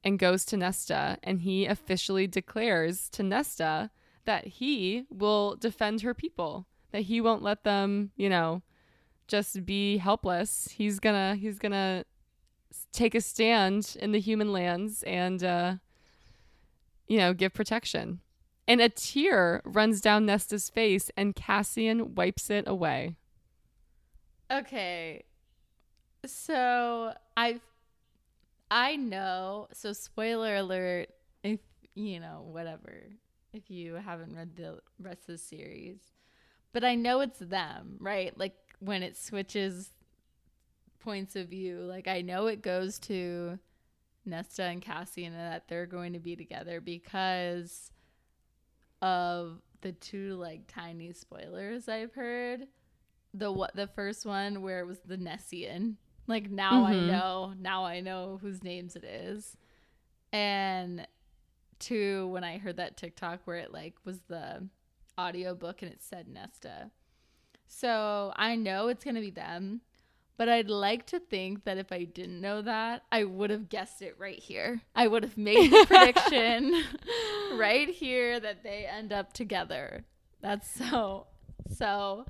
[0.03, 3.91] and goes to Nesta, and he officially declares to Nesta
[4.25, 8.62] that he will defend her people, that he won't let them, you know,
[9.29, 10.69] just be helpless.
[10.79, 12.07] He's gonna he's gonna
[12.91, 15.75] take a stand in the human lands and uh
[17.07, 18.21] you know, give protection.
[18.67, 23.17] And a tear runs down Nesta's face and Cassian wipes it away.
[24.51, 25.25] Okay.
[26.25, 27.61] So I
[28.71, 31.09] I know, so spoiler alert
[31.43, 31.61] if
[31.95, 33.05] you know, whatever,
[33.53, 35.99] if you haven't read the rest of the series.
[36.73, 38.37] But I know it's them, right?
[38.39, 39.91] Like when it switches
[41.01, 43.59] points of view, like I know it goes to
[44.25, 47.91] Nesta and Cassian and that they're going to be together because
[49.03, 52.69] of the two like tiny spoilers I've heard
[53.35, 55.97] the what the first one where it was the Nessian.
[56.27, 57.07] Like now I Mhm.
[57.07, 59.57] know, now I know whose names it is.
[60.33, 61.07] And
[61.79, 64.69] two, when I heard that TikTok where it like was the
[65.19, 66.91] audiobook and it said Nesta.
[67.69, 69.83] So I know it's gonna be them.
[70.39, 74.03] But I'd like to think that if I didn't know that, I would have guessed
[74.03, 74.81] it right here.
[74.95, 76.83] I would have made the prediction
[77.55, 80.05] right here that they end up together.
[80.41, 81.27] That's so
[81.71, 82.27] so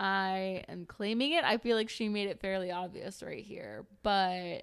[0.00, 1.44] I am claiming it.
[1.44, 4.62] I feel like she made it fairly obvious right here, but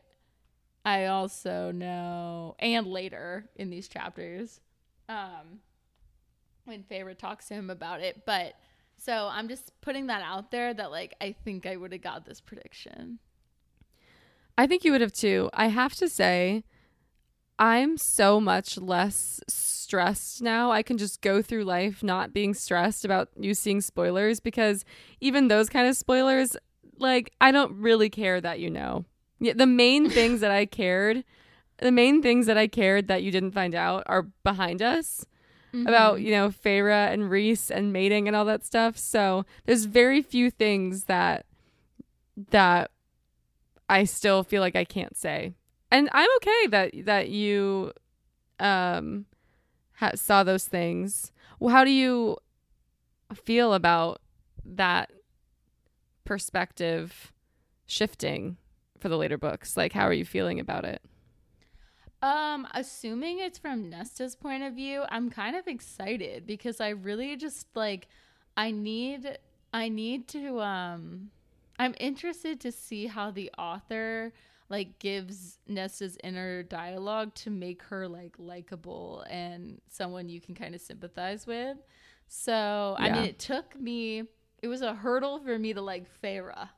[0.83, 4.61] I also know and later in these chapters
[5.07, 5.59] um
[6.65, 8.55] when Feyre talks to him about it, but
[8.97, 12.25] so I'm just putting that out there that like I think I would have got
[12.25, 13.19] this prediction.
[14.57, 15.51] I think you would have too.
[15.53, 16.63] I have to say,
[17.59, 20.71] I'm so much less stressed now.
[20.71, 24.85] I can just go through life not being stressed about you seeing spoilers because
[25.21, 26.55] even those kind of spoilers,
[26.99, 29.05] like, I don't really care that you know.
[29.39, 31.23] Yeah, the main things that I cared,
[31.77, 35.25] the main things that I cared that you didn't find out are behind us.
[35.85, 36.23] about Mhm.
[36.23, 38.97] you know Feyre and Rhys and mating and all that stuff.
[38.97, 41.45] So there's very few things that
[42.49, 42.89] that
[43.89, 45.53] I still feel like I can't say,
[45.91, 47.93] and I'm okay that that you
[48.59, 49.25] um
[49.95, 51.31] ha- saw those things.
[51.59, 52.37] Well, how do you
[53.33, 54.21] feel about
[54.65, 55.11] that
[56.23, 57.31] perspective
[57.85, 58.57] shifting
[58.99, 59.77] for the later books?
[59.77, 61.01] Like, how are you feeling about it?
[62.21, 67.35] Um, assuming it's from Nesta's point of view, I'm kind of excited because I really
[67.35, 68.07] just like
[68.55, 69.37] I need
[69.71, 71.29] I need to um
[71.77, 74.33] I'm interested to see how the author
[74.69, 80.75] like gives Nesta's inner dialogue to make her like likable and someone you can kind
[80.75, 81.77] of sympathize with.
[82.27, 84.23] So, I mean, it took me
[84.61, 86.69] it was a hurdle for me to like Feyre.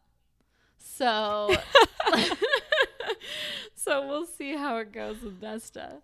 [0.78, 1.56] So
[3.76, 6.02] So we'll see how it goes with Nesta.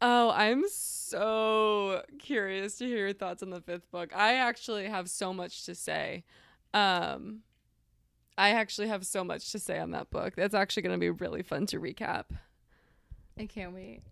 [0.00, 4.14] Oh, I'm so curious to hear your thoughts on the fifth book.
[4.14, 6.24] I actually have so much to say.
[6.72, 7.40] Um,
[8.38, 10.34] I actually have so much to say on that book.
[10.36, 12.24] That's actually going to be really fun to recap.
[13.38, 14.02] I can't wait.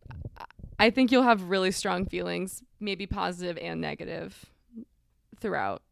[0.79, 4.47] I think you'll have really strong feelings, maybe positive and negative,
[5.41, 5.83] throughout.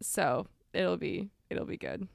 [0.00, 2.08] So it'll be it'll be good.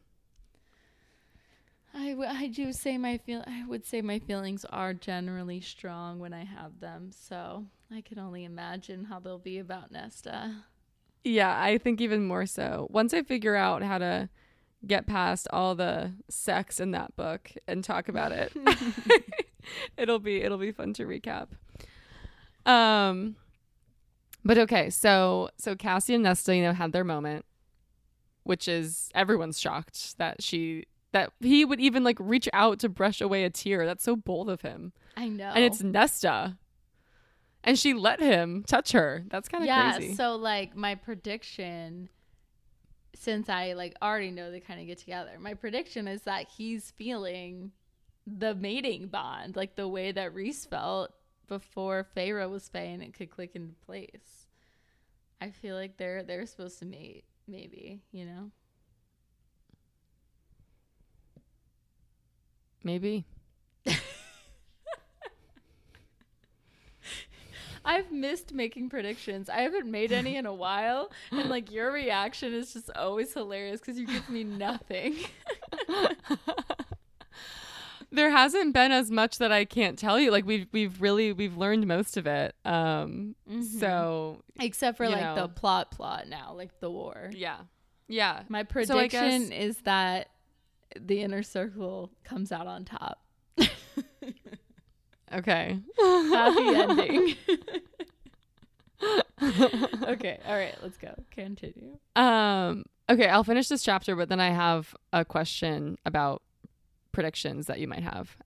[1.93, 6.19] I, w- I do say my feel I would say my feelings are generally strong
[6.19, 7.11] when I have them.
[7.11, 10.63] So I can only imagine how they'll be about Nesta.
[11.23, 12.87] Yeah, I think even more so.
[12.89, 14.29] Once I figure out how to
[14.85, 18.53] get past all the sex in that book and talk about it,
[19.97, 21.47] it'll be it'll be fun to recap.
[22.65, 23.35] Um
[24.43, 27.45] but okay, so so Cassie and Nesta, you know, had their moment,
[28.43, 33.21] which is everyone's shocked that she that he would even like reach out to brush
[33.21, 33.85] away a tear.
[33.85, 34.93] That's so bold of him.
[35.15, 35.51] I know.
[35.53, 36.57] And it's Nesta.
[37.63, 39.23] And she let him touch her.
[39.29, 40.15] That's kind of yeah, crazy.
[40.15, 42.09] so like my prediction
[43.15, 45.31] since I like already know they kind of get together.
[45.39, 47.71] My prediction is that he's feeling
[48.25, 51.11] the mating bond, like the way that Rhys felt
[51.47, 54.47] before Feyre was Fae and it could click into place.
[55.41, 58.51] I feel like they're they're supposed to mate, maybe, you know?
[62.83, 63.25] Maybe.
[67.91, 69.49] I've missed making predictions.
[69.49, 73.79] I haven't made any in a while, and like your reaction is just always hilarious
[73.81, 75.15] because you give me nothing.
[78.11, 80.31] there hasn't been as much that I can't tell you.
[80.31, 82.55] Like we've we've really we've learned most of it.
[82.65, 83.79] Um Mhm.
[83.79, 85.35] so Except for like know.
[85.35, 87.29] the plot plot now, like the war.
[87.33, 87.57] yeah.
[88.07, 88.43] Yeah.
[88.49, 90.29] My So guess- prediction is that
[90.99, 93.23] the inner circle comes out on top.
[95.33, 95.79] Okay.
[95.97, 97.35] Happy ending.
[100.03, 101.13] okay, all right, let's go.
[101.31, 101.97] Continue.
[102.15, 106.41] Um okay, I'll finish this chapter, but then I have a question about
[107.11, 108.37] predictions that you might have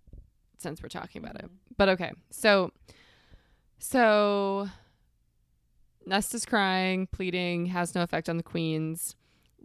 [0.58, 1.50] since we're talking about it.
[1.78, 2.12] But okay.
[2.32, 2.72] So
[3.80, 4.70] so
[6.06, 9.16] Nesta's crying, pleading, has no effect on the queens.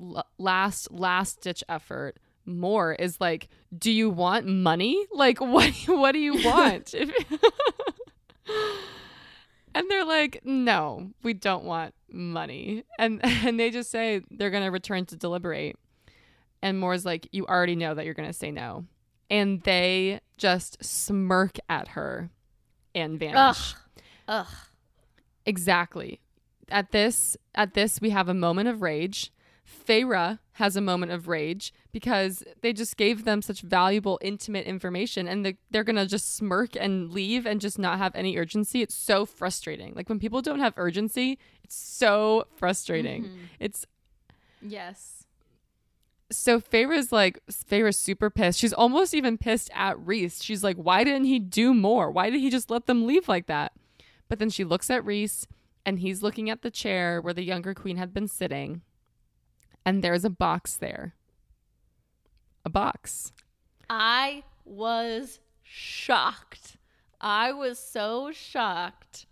[0.00, 2.18] L- last last ditch effort.
[2.59, 5.07] Mor is like, do you want money?
[5.13, 6.95] Like what what do you want?
[9.75, 14.65] And they're like, "No, we don't want money." And and they just say they're going
[14.65, 15.77] to return to deliberate.
[16.63, 18.85] And Mor's like, "You already know that you're going to say no."
[19.31, 22.31] And they just smirk at her
[22.95, 23.37] and vanish.
[23.37, 24.03] Ugh.
[24.27, 24.47] Ugh.
[25.47, 26.21] Exactly.
[26.69, 29.33] At this at this we have a moment of rage.
[29.65, 35.26] Feyre has a moment of rage because they just gave them such valuable intimate information
[35.29, 38.83] and the, they're going to just smirk and leave and just not have any urgency.
[38.83, 39.94] It's so frustrating.
[39.94, 43.24] Like when people don't have urgency, it's so frustrating.
[43.24, 43.38] Mhm.
[43.59, 43.87] It's
[44.62, 45.24] Yes.
[46.31, 48.59] so Feyre's like Feyre's super pissed.
[48.60, 50.42] She's almost even pissed at Rhys.
[50.44, 52.10] She's like, why didn't he do more?
[52.10, 53.73] Why did he just let them leave like that?
[54.29, 55.46] But then she looks at Rhys
[55.85, 58.83] and he's looking at the chair where the younger queen had been sitting.
[59.85, 61.15] And there's a box there.
[62.71, 63.33] Box.
[63.88, 66.77] I was shocked.
[67.21, 69.27] I was so shocked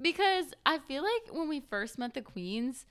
[0.00, 2.86] because I feel like when we first met the queens,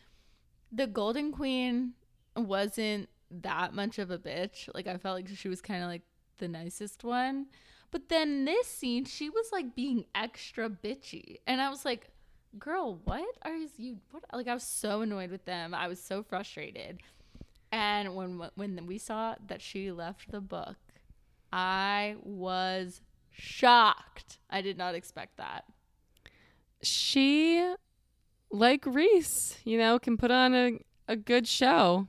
[0.71, 1.93] the Golden Queen
[2.35, 4.69] wasn't that much of a bitch.
[4.73, 6.01] Like I felt like she was kind of like
[6.37, 7.47] the nicest one.
[7.91, 11.37] But then this scene, she was like being extra bitchy.
[11.47, 12.09] And I was like,
[12.57, 15.73] girl, what are you what like I was so annoyed with them.
[15.73, 17.01] I was so frustrated.
[17.75, 20.77] And when when we saw that she left the book,
[21.51, 23.01] I was
[23.31, 24.39] shocked.
[24.49, 25.65] I did not expect that.
[26.81, 27.73] She
[28.49, 32.07] like Rhys, you know, can put on a, a good show.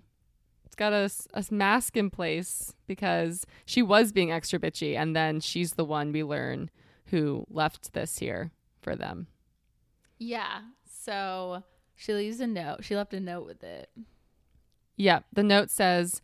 [0.65, 5.41] It's got a, a mask in place because she was being extra bitchy, and then
[5.41, 6.71] she's the one we learn
[7.07, 9.27] who left this here for them.
[10.17, 10.61] Yeah.
[10.85, 11.65] So
[11.97, 12.85] she leaves a note.
[12.85, 13.91] She left a note with it.
[14.97, 15.21] Yeah.
[15.33, 16.23] The note says,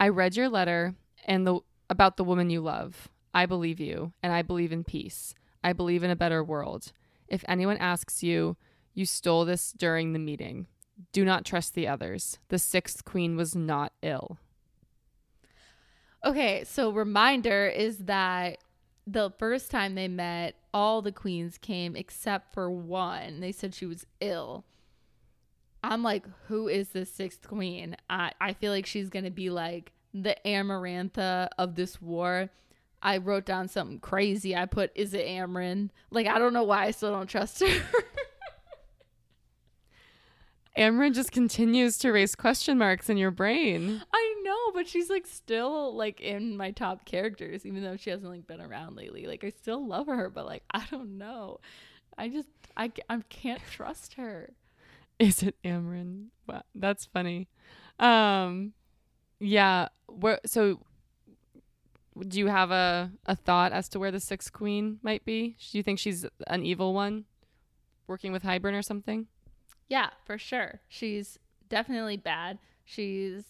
[0.00, 0.94] I read your letter
[1.24, 3.08] and the about the woman you love.
[3.34, 5.34] I believe you, and I believe in peace.
[5.62, 6.92] I believe in a better world.
[7.28, 8.56] If anyone asks you,
[8.94, 10.66] you stole this during the meeting.
[11.12, 12.38] Do not trust the others.
[12.48, 14.38] The sixth queen was not ill.
[16.24, 18.58] Okay, so reminder is that
[19.06, 23.40] the first time they met, all the queens came except for one.
[23.40, 24.64] They said she was ill.
[25.82, 27.96] I'm like, who is the sixth queen?
[28.10, 32.50] I, I feel like she's going to be like the Amarantha of this war.
[33.00, 34.56] I wrote down something crazy.
[34.56, 35.90] I put, is it Amren?
[36.10, 37.66] Like, I don't know why I still don't trust her.
[40.76, 44.02] Amren just continues to raise question marks in your brain.
[44.12, 48.30] I know, but she's like still like in my top characters, even though she hasn't
[48.30, 49.26] like been around lately.
[49.26, 51.58] Like, I still love her, but like, I don't know.
[52.16, 54.52] I just, I, I can't trust her.
[55.20, 56.26] Is it Amren?
[56.46, 57.48] Wow, that's funny.
[57.98, 58.72] Um,
[59.40, 59.88] yeah.
[60.06, 60.80] Where so
[62.26, 65.56] do you have a, a thought as to where the sixth queen might be?
[65.70, 67.24] Do you think she's an evil one
[68.06, 69.26] working with Hybern or something?
[69.88, 70.80] Yeah, for sure.
[70.88, 71.38] She's
[71.68, 72.58] definitely bad.
[72.84, 73.44] She's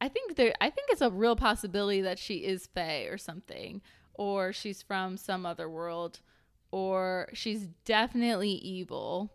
[0.00, 3.82] I think there I think it's a real possibility that she is Fae or something
[4.14, 6.20] or she's from some other world
[6.70, 9.32] or she's definitely evil.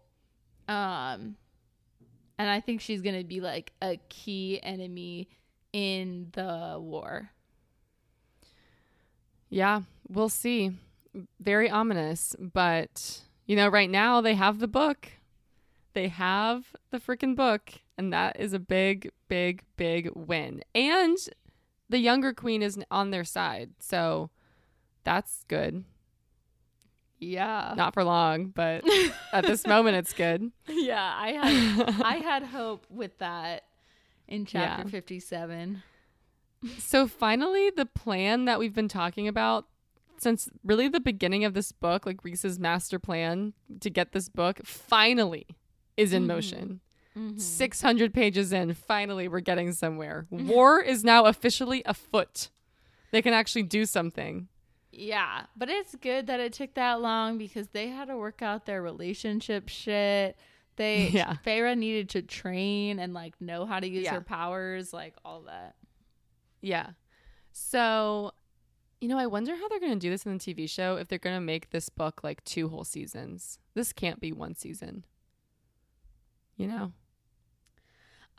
[0.68, 1.36] Um
[2.38, 5.30] and I think she's going to be like a key enemy
[5.74, 7.32] in the war.
[9.50, 10.72] Yeah, we'll see.
[11.40, 15.10] Very ominous, but you know, right now they have the book.
[15.94, 20.64] They have the freaking book, and that is a big, big, big win.
[20.76, 21.18] And
[21.90, 24.30] the younger queen is on their side, so
[25.04, 25.86] that's good.
[27.20, 27.74] Yeah.
[27.76, 28.84] Not for long, but
[29.34, 30.52] at this moment it's good.
[30.68, 33.64] Yeah, I had I had hope with that
[34.28, 34.90] in chapter yeah.
[34.90, 35.84] 57.
[36.80, 39.66] So finally the plan that we've been talking about
[40.20, 44.62] since really the beginning of this book, like Rhys's master plan to get this book
[44.66, 45.46] finally
[45.96, 46.28] is in mm-hmm.
[46.28, 46.80] motion.
[47.18, 47.40] Mm-hmm.
[47.40, 50.28] 600 pages in, finally we're getting somewhere.
[50.30, 52.50] War is now officially afoot.
[53.12, 54.50] They can actually do something.
[54.92, 58.66] Yeah, but it's good that it took that long because they had to work out
[58.66, 60.38] their relationship shit.
[60.78, 61.36] They yeah.
[61.46, 64.14] Feyre needed to train and like know how to use yeah.
[64.14, 65.76] her powers, like all that.
[66.62, 66.92] Yeah.
[67.52, 68.32] So,
[69.02, 71.08] you know, I wonder how they're going to do this in the TV show if
[71.08, 73.60] they're going to make this book like two whole seasons.
[73.74, 75.06] This can't be one season.
[76.56, 76.94] You know.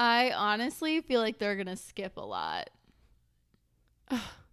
[0.01, 2.71] I honestly feel like they're going to skip a lot.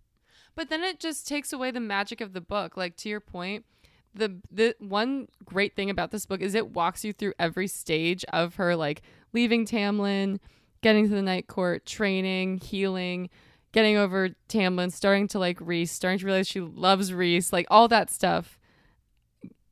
[0.56, 2.78] But then it just takes away the magic of the book.
[2.78, 3.66] Like to your point,
[4.14, 8.24] the the one great thing about this book is it walks you through every stage
[8.32, 9.02] of her like
[9.34, 10.40] leaving Tamlin,
[10.82, 13.30] getting to the night court, training, healing,
[13.74, 17.88] getting over Tamlin, starting to like Rhys, starting to realize she loves Rhys, like all
[17.90, 18.58] that stuff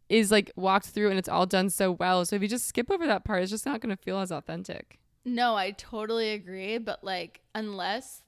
[0.10, 2.24] is like walked through and it's all done so well.
[2.26, 4.32] So if you just skip over that part, it's just not going to feel as
[4.32, 5.00] authentic.
[5.26, 8.22] No, I totally agree, but like unless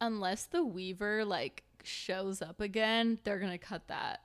[0.00, 4.20] unless the weaver like shows up again, they're gonna cut that.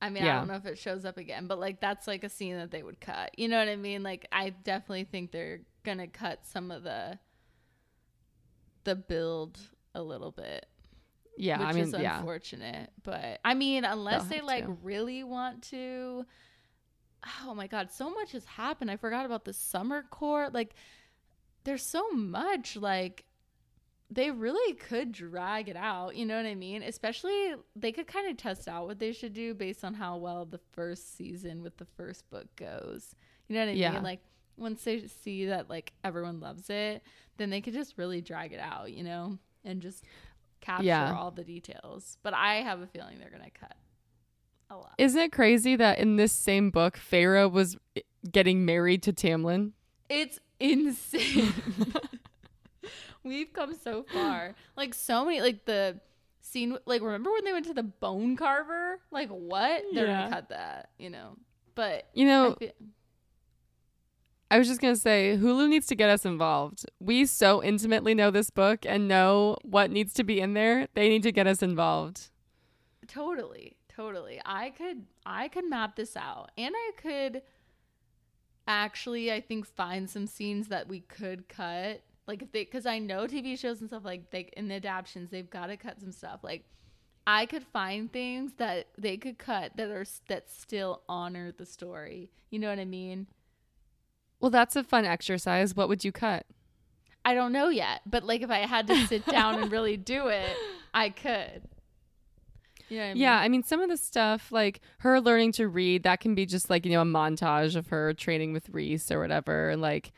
[0.00, 0.36] I mean, yeah.
[0.36, 2.70] I don't know if it shows up again, but like that's like a scene that
[2.70, 3.30] they would cut.
[3.38, 4.02] You know what I mean?
[4.02, 7.18] Like I definitely think they're gonna cut some of the
[8.84, 9.58] the build
[9.94, 10.66] a little bit.
[11.36, 12.18] Yeah, which I mean, is yeah.
[12.18, 12.90] unfortunate.
[13.02, 14.72] But I mean, unless they like to.
[14.82, 16.24] really want to.
[17.44, 18.90] Oh my god, so much has happened.
[18.90, 20.52] I forgot about the summer court.
[20.52, 20.74] Like,
[21.64, 22.76] there's so much.
[22.76, 23.24] Like,
[24.10, 26.16] they really could drag it out.
[26.16, 26.82] You know what I mean?
[26.82, 30.44] Especially they could kind of test out what they should do based on how well
[30.44, 33.14] the first season with the first book goes.
[33.48, 33.92] You know what I yeah.
[33.92, 34.02] mean?
[34.02, 34.20] Like
[34.56, 37.02] once they see that like everyone loves it,
[37.36, 40.04] then they could just really drag it out, you know, and just
[40.60, 41.14] capture yeah.
[41.14, 42.18] all the details.
[42.22, 43.76] But I have a feeling they're gonna cut
[44.70, 44.94] a lot.
[44.98, 48.00] Isn't it crazy that in this same book, Feyre was eh,
[48.30, 49.72] getting married to Tamlin?
[50.08, 51.52] It's insane.
[53.24, 54.54] We've come so far.
[54.76, 56.00] Like so many like the
[56.40, 59.00] scene like remember when they went to the bone carver?
[59.10, 59.82] Like what?
[59.92, 60.22] They're yeah.
[60.24, 61.36] gonna cut that, you know.
[61.74, 62.72] But you know I, feel-
[64.50, 66.86] I was just gonna say Hulu needs to get us involved.
[67.00, 70.88] We so intimately know this book and know what needs to be in there.
[70.94, 72.30] They need to get us involved.
[73.08, 73.76] Totally.
[73.88, 74.40] Totally.
[74.44, 77.42] I could I could map this out and I could
[78.66, 82.02] actually I think find some scenes that we could cut.
[82.26, 85.30] Like if they cuz I know TV shows and stuff like they in the adaptations
[85.30, 86.40] they've got to cut some stuff.
[86.42, 86.64] Like
[87.26, 92.30] I could find things that they could cut that are that still honor the story.
[92.50, 93.26] You know what I mean?
[94.40, 95.74] Well, that's a fun exercise.
[95.74, 96.46] What would you cut?
[97.24, 100.28] I don't know yet, but like if I had to sit down and really do
[100.28, 100.56] it,
[100.94, 101.62] I could.
[102.90, 103.16] You know I mean?
[103.22, 106.44] Yeah, I mean, some of the stuff, like her learning to read, that can be
[106.44, 109.70] just like, you know, a montage of her training with Rhys or whatever.
[109.70, 110.12] and, Like,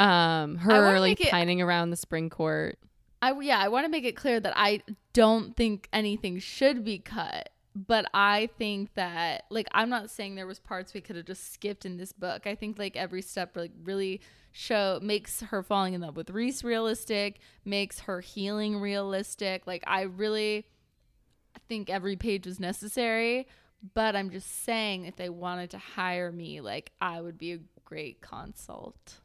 [0.00, 2.78] um, her like it- pining around the spring court.
[3.22, 4.82] I yeah, I want to make it clear that I
[5.12, 10.46] don't think anything should be cut, but I think that like I'm not saying there
[10.46, 12.46] was parts we could have just skipped in this book.
[12.46, 14.22] I think like every step like really
[14.52, 19.66] show makes her falling in love with Rhys realistic, makes her healing realistic.
[19.66, 20.66] Like I really
[21.68, 23.46] think every page was necessary,
[23.94, 27.58] but I'm just saying if they wanted to hire me, like I would be a
[27.84, 29.20] great consult.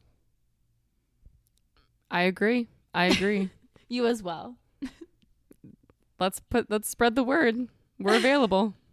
[2.10, 2.68] I agree.
[2.94, 3.50] I agree.
[3.88, 4.56] You as well.
[6.18, 7.68] let's put, let's spread the word.
[8.00, 8.74] We're available.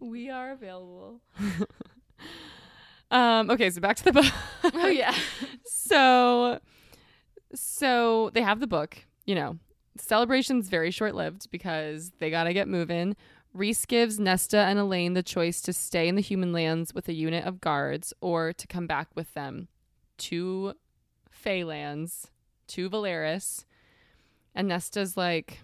[0.00, 1.20] We are available.
[3.10, 4.32] um, okay, so back to the book.
[4.74, 5.14] Oh yeah.
[5.64, 6.58] so
[7.54, 9.58] so they have the book you know
[9.98, 13.14] celebration's very short-lived because they gotta get moving
[13.52, 17.12] Rhys gives nesta and Elain the choice to stay in the human lands with a
[17.12, 19.68] unit of guards or to come back with them
[20.18, 20.74] to
[21.44, 22.26] Feylands,
[22.68, 23.64] to Velaris.
[24.54, 25.60] And Nesta's like,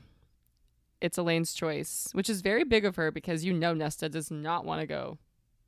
[1.00, 4.64] it's Elain's choice, which is very big of her because you know Nesta does not
[4.64, 5.18] want to go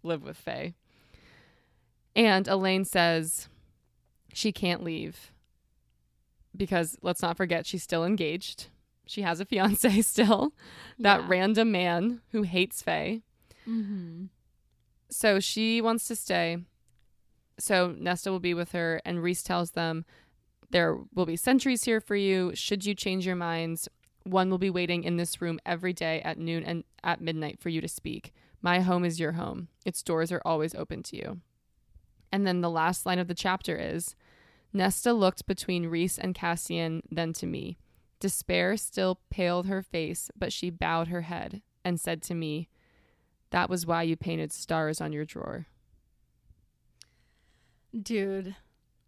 [0.02, 0.74] live with Fae.
[2.16, 3.48] And Elaine says
[4.32, 5.32] she can't leave
[6.56, 8.68] because let's not forget she's still engaged.
[9.06, 10.52] She has a fiance still,
[10.98, 11.26] that Yeah.
[11.28, 13.22] random man who hates Fae.
[13.68, 14.26] Mm-hmm.
[15.11, 16.59] So she wants to stay.
[17.59, 20.04] So Nesta will be with her, and Rhys tells them
[20.70, 22.52] there will be sentries here for you.
[22.54, 23.88] Should you change your minds,
[24.24, 27.68] one will be waiting in this room every day at noon and at midnight for
[27.68, 28.32] you to speak.
[28.61, 29.68] My home is your home.
[29.84, 31.40] Its doors are always open to you.
[32.30, 34.14] And then the last line of the chapter is
[34.72, 37.78] Nesta looked between Rhys and Cassian, then to me.
[38.20, 42.68] Despair still paled her face, but she bowed her head and said to me,
[43.50, 45.66] That was why you painted stars on your drawer.
[48.01, 48.55] Dude,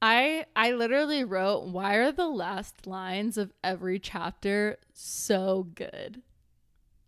[0.01, 6.22] I I literally wrote why are the last lines of every chapter so good?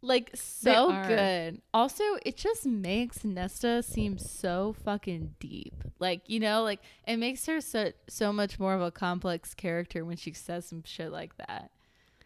[0.05, 1.63] Like so good.
[1.73, 5.75] Also, it just makes Nesta seem so fucking deep.
[6.01, 10.05] Like, you know, like it makes her so so much more of a complex character
[10.05, 11.71] when she says some shit like that.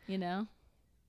[0.07, 0.47] You know?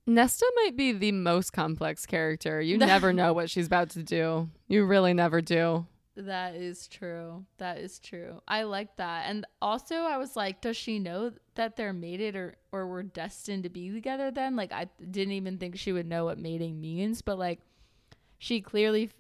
[0.06, 2.62] Nesta might be the most complex character.
[2.62, 4.50] You never know what she's about to do.
[4.68, 5.86] You really never do.
[6.18, 7.46] That is true.
[7.60, 8.42] That is true.
[8.48, 9.26] I like that.
[9.28, 13.64] And also I was like, does she know that they're mated or or were destined
[13.64, 14.56] to be together then?
[14.56, 17.60] Like I didn't even think she would know what mating means, but like
[18.40, 19.12] she clearly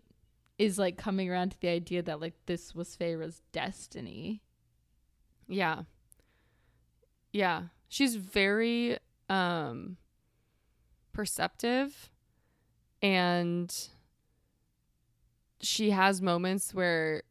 [0.58, 4.42] is like coming around to the idea that like this was Feyre's destiny.
[5.48, 5.84] Yeah.
[7.32, 7.66] Yeah.
[7.90, 8.98] She's very
[9.30, 9.98] um
[11.14, 12.10] perceptive
[13.04, 13.72] and
[15.62, 17.24] she has moments where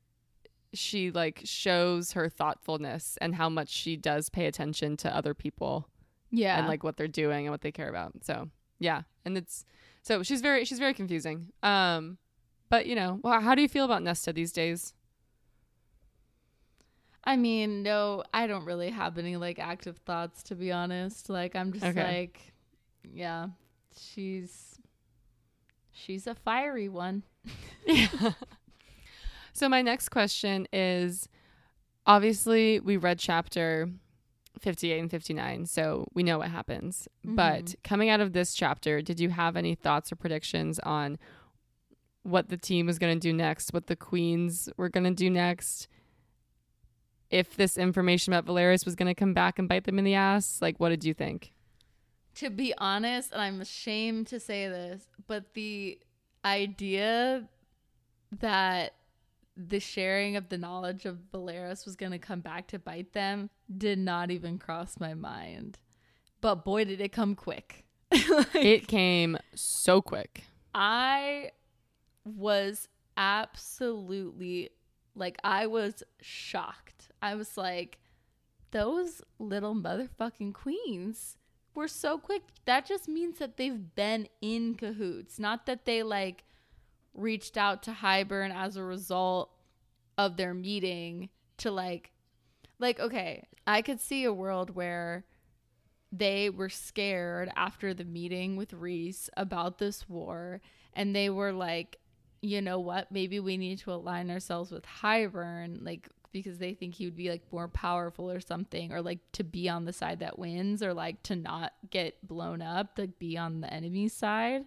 [0.73, 5.89] she like shows her thoughtfulness and how much she does pay attention to other people
[6.31, 6.59] Yeah.
[6.59, 8.13] and like what they're doing and what they care about.
[8.25, 9.03] So, yeah.
[9.25, 9.65] And it's
[10.03, 11.53] so she's very she's very confusing.
[11.63, 12.19] Um
[12.69, 14.93] but you know, well, how do you feel about Nesta these days?
[17.25, 21.29] I mean, no, I don't really have any like active thoughts to be honest.
[21.29, 22.05] Like I'm just Okay.
[22.19, 22.53] like
[23.13, 23.49] yeah,
[23.99, 24.79] she's
[25.93, 27.23] she's a fiery one.
[29.53, 31.31] So my next question is
[32.05, 33.89] obviously we read chapter
[34.61, 37.09] 58 and 59, so we know what happens.
[37.25, 37.75] But Mhm.
[37.83, 41.19] coming out of this chapter, did you have any thoughts or predictions on
[42.23, 45.31] what the team was going to do next, what the queens were going to do
[45.31, 45.89] next?
[47.31, 50.15] If this information about Velaris was going to come back and bite them in the
[50.15, 51.55] ass, like what did you think?
[52.37, 55.99] To be honest, and I'm ashamed to say this, but the
[56.47, 57.49] idea
[58.41, 58.95] that
[59.57, 63.51] the sharing of the knowledge of Velaris was going to come back to bite them
[63.77, 65.79] did not even cross my mind.
[66.41, 67.85] But boy, did it come quick.
[68.29, 70.45] Like, It came so quick.
[70.75, 71.51] I
[72.25, 74.71] was absolutely
[75.15, 77.11] like I was shocked.
[77.23, 77.99] I was like
[78.71, 81.39] those little motherfucking queens
[81.77, 82.43] were so quick.
[82.65, 86.45] That just means that they've been in cahoots, not that they like
[87.15, 89.51] reached out to Hybern as a result
[90.19, 92.13] of their meeting to like
[92.79, 95.25] like okay, I could see a world where
[96.13, 100.61] they were scared after the meeting with Rhys about this war
[100.95, 101.99] and they were like,
[102.41, 106.95] you know what, maybe we need to align ourselves with Hybern, like because they think
[106.95, 110.21] he would be like more powerful or something, or like to be on the side
[110.21, 114.65] that wins, or like to not get blown up, like be on the enemy's side.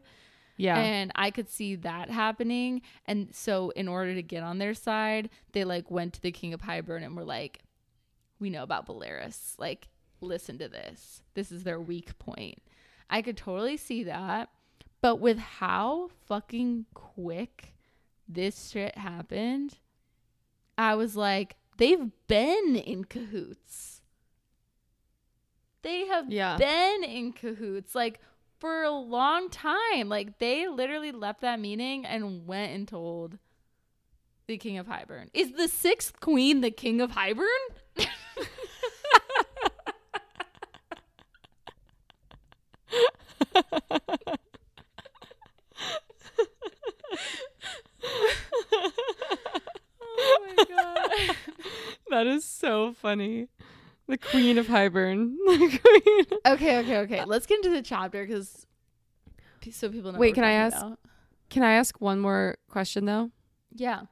[0.60, 0.78] Yeah.
[0.78, 2.82] And I could see that happening.
[3.06, 6.54] And so in order to get on their side, they like went to the King
[6.54, 7.60] of Hybern and were like,
[8.40, 9.54] We know about Velaris.
[9.58, 9.88] Like,
[10.20, 11.22] listen to this.
[11.34, 12.62] This is their weak point.
[13.10, 14.50] I could totally see that.
[15.02, 17.74] But with how fucking quick
[18.28, 19.78] this shit happened,
[20.80, 24.00] I was like, they've been in cahoots.
[25.82, 26.56] They have Yeah.
[26.56, 28.22] been in cahoots like
[28.60, 30.08] for a long time.
[30.08, 33.40] Like they literally left that meeting and went and told
[34.48, 35.30] the King of Hybern.
[35.34, 37.46] Is the sixth queen the King of Hybern?
[50.02, 51.36] oh my god.
[52.10, 53.48] That is so funny.
[54.08, 54.68] The Queen of
[55.48, 56.26] Queen.
[56.46, 57.24] Okay, okay, okay.
[57.26, 58.66] Let's get into the chapter because
[59.72, 60.20] so people know.
[60.20, 61.00] Wait, can I ask- about.
[61.50, 63.32] Can I ask one more question though?
[63.74, 64.04] Yeah.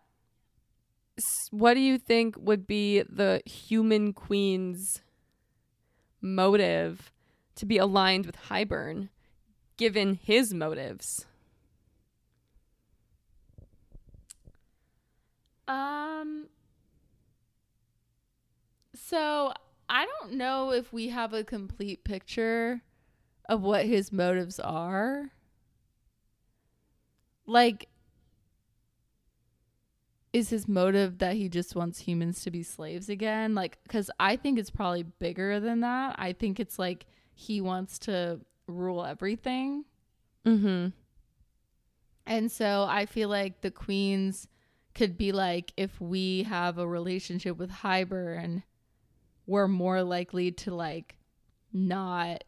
[1.52, 5.02] What do you think would be the human queen's
[6.22, 7.12] motive
[7.56, 9.10] to be aligned with Hybern,
[9.78, 11.26] given his motives?
[15.68, 16.48] Um.
[19.10, 19.54] So
[19.88, 22.82] I don't know if we have a complete picture
[23.48, 25.32] of what his motives are.
[27.46, 27.88] Like,
[30.34, 33.56] is his motive that he just wants humans to be slaves again?
[33.56, 36.18] Like, because I think it's probably bigger than that.
[36.20, 39.86] I think it's like he wants to rule everything.
[40.46, 40.90] Mm-hmm.
[42.26, 44.50] And so I feel like the queens
[44.94, 48.64] could be like, if we have a relationship with Hybern,
[49.48, 51.18] we're more likely to like
[51.74, 52.44] not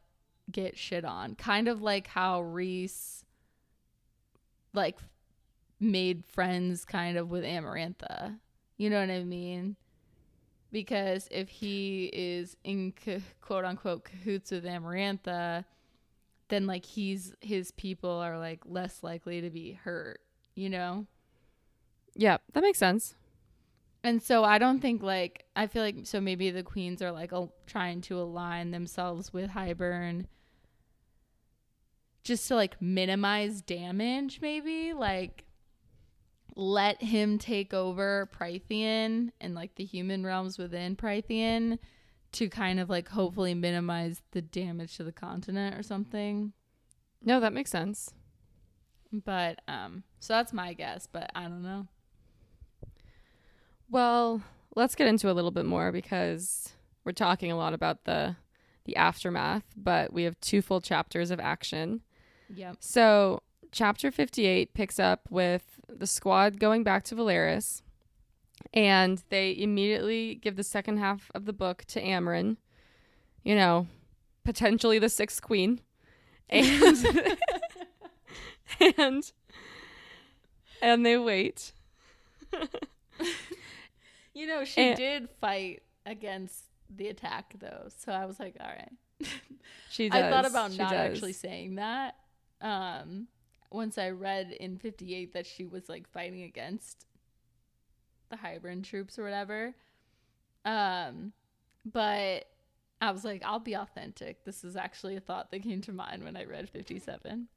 [0.51, 1.35] get shit on.
[1.35, 3.23] Kind of like how Rhys
[4.73, 4.99] like
[5.79, 8.37] made friends kind of with Amarantha.
[8.77, 9.77] You know what I mean?
[10.71, 12.93] Because if he is in
[13.41, 15.65] quote unquote cahoots with Amarantha,
[16.49, 20.19] then like he's his people are like less likely to be hurt,
[20.55, 21.07] you know?
[22.15, 23.15] Yeah, that makes sense.
[24.03, 27.33] And so I don't think like I feel like so maybe the queens are like
[27.33, 30.25] al- trying to align themselves with Hybern
[32.23, 35.45] just to like minimize damage maybe like
[36.55, 41.79] let him take over Prythian and like the human realms within Prythian
[42.33, 46.53] to kind of like hopefully minimize the damage to the continent or something.
[47.23, 48.13] No, that makes sense.
[49.11, 51.87] But um so that's my guess, but I don't know.
[53.89, 54.41] Well,
[54.75, 56.73] let's get into a little bit more because
[57.03, 58.35] we're talking a lot about the
[58.85, 62.01] the aftermath, but we have two full chapters of action.
[62.55, 62.77] Yep.
[62.79, 67.83] So, chapter 58 picks up with the squad going back to Velaris,
[68.73, 72.57] and they immediately give the second half of the book to Amren,
[73.43, 73.87] you know,
[74.43, 75.81] potentially the sixth queen.
[76.49, 77.37] And
[78.97, 79.31] and
[80.81, 81.73] and they wait.
[84.39, 87.87] You know, she And- did fight against the attack though.
[87.97, 88.93] So I was like, all right.
[89.91, 90.23] She does.
[90.23, 91.11] I thought about she not does.
[91.11, 92.15] actually saying that.
[92.61, 93.27] Um
[93.71, 97.05] once I read in 58 that she was like fighting against
[98.29, 99.73] the Hybrid troops or whatever.
[100.63, 101.33] Um
[101.85, 102.45] but
[103.01, 104.43] I was like, I'll be authentic.
[104.45, 107.47] This is actually a thought that came to mind when I read 57.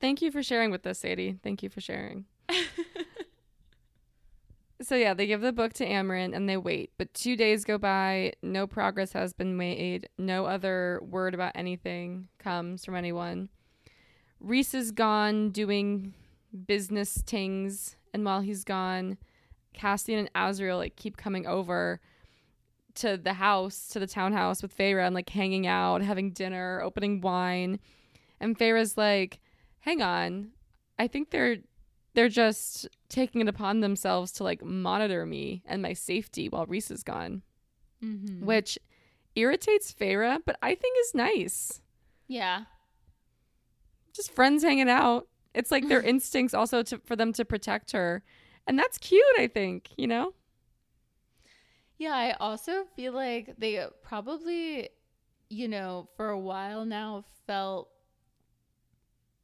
[0.00, 1.38] Thank you for sharing with us, Sadie.
[1.42, 2.24] Thank you for sharing.
[4.80, 6.92] So yeah, they give the book to Amren and they wait.
[6.98, 12.28] But two days go by, no progress has been made, no other word about anything
[12.38, 13.48] comes from anyone.
[14.40, 16.14] Rhys is gone doing
[16.66, 19.18] business things, and while he's gone,
[19.74, 22.00] Cassian and Azriel like keep coming over
[22.96, 27.20] to the house, to the townhouse with Feyre and like hanging out, having dinner, opening
[27.20, 27.80] wine.
[28.40, 29.40] And Feyre's like,
[29.80, 30.50] hang on,
[30.98, 31.58] I think they're
[32.14, 36.90] they're just taking it upon themselves to like monitor me and my safety while Rhys
[36.90, 37.42] is gone,
[38.04, 38.44] Mm-hmm.
[38.46, 38.78] which
[39.34, 41.80] irritates Feyre, but I think is nice.
[42.28, 42.64] Yeah.
[44.12, 45.26] Just friends hanging out.
[45.54, 48.22] It's like their instincts also to for them to protect her.
[48.66, 50.34] And that's cute, I think, you know?
[51.96, 54.90] Yeah, I also feel like they probably,
[55.50, 57.88] you know, for a while now felt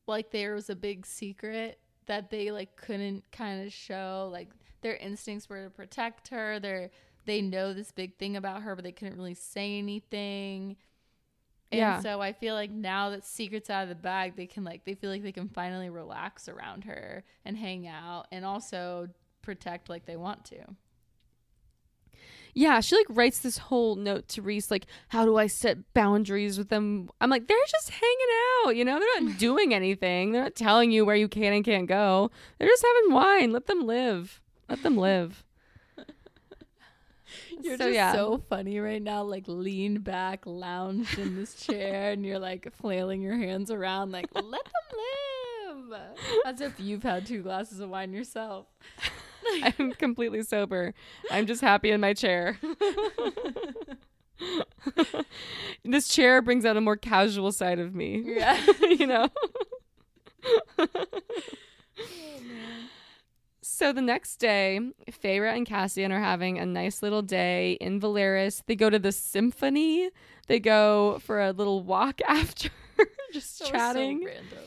[0.07, 4.29] like there was a big secret that they like couldn't kind of show.
[4.33, 4.51] Like
[4.83, 6.59] their instincts were to protect her.
[6.61, 6.91] They're
[7.27, 10.77] they know this big thing about her, but they couldn't really say anything.
[11.73, 12.01] And Yeah.
[12.01, 14.95] so I feel like now that secrets out of the bag, they can like they
[14.95, 19.09] feel like they can finally relax around her and hang out and also
[19.43, 20.77] protect like they want to.
[22.55, 26.57] Yeah, she like writes this whole note to Rhys, like, how do I set boundaries
[26.57, 27.11] with them?
[27.21, 30.31] I'm like, they're just hanging out, you know, they're not doing anything.
[30.33, 32.31] They're not telling you where you can and can't go.
[32.59, 33.53] They're just having wine.
[33.53, 34.41] Let them live.
[34.69, 35.43] Let them live.
[37.63, 38.13] You're So, just yeah.
[38.13, 43.23] so funny right now, like lean back, lounged in this chair, and you're like flailing
[43.23, 46.01] your hands around, like let them live,
[46.47, 48.67] as if you've had two glasses of wine yourself.
[49.79, 50.95] I'm completely sober.
[51.31, 52.59] I'm just happy in my chair.
[55.85, 58.23] this chair brings out a more casual side of me.
[58.25, 58.61] Yeah.
[58.83, 59.29] you know?
[63.61, 64.79] So the next day,
[65.11, 68.63] Feyre and Cassian are having a nice little day in Velaris.
[68.67, 70.11] They go to the symphony.
[70.47, 72.69] They go for a little walk after,
[73.33, 74.25] just That was so chatting.
[74.25, 74.59] random.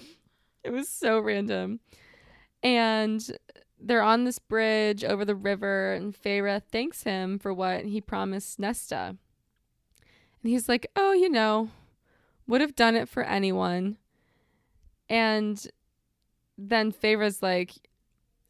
[0.63, 1.79] It was so random.
[2.63, 3.25] And
[3.79, 8.59] they're on this bridge over the river, and Feyre thanks him for what he promised
[8.59, 9.15] Nesta.
[10.43, 11.69] And he's like, Oh, you know,
[12.47, 13.97] would have done it for anyone.
[15.09, 15.65] And
[16.57, 17.73] then Feyre's like,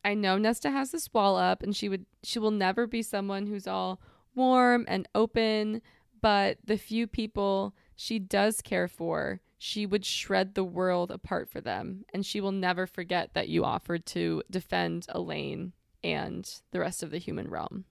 [0.03, 3.47] I know Nesta has this wall up, and she would she will never be someone
[3.47, 3.99] who's all
[4.35, 5.81] warm and open,
[6.21, 11.61] but the few people she does care for, she would shred the world apart for
[11.61, 17.03] them, and she will never forget that you offered to defend Elain and the rest
[17.03, 17.85] of the human realm.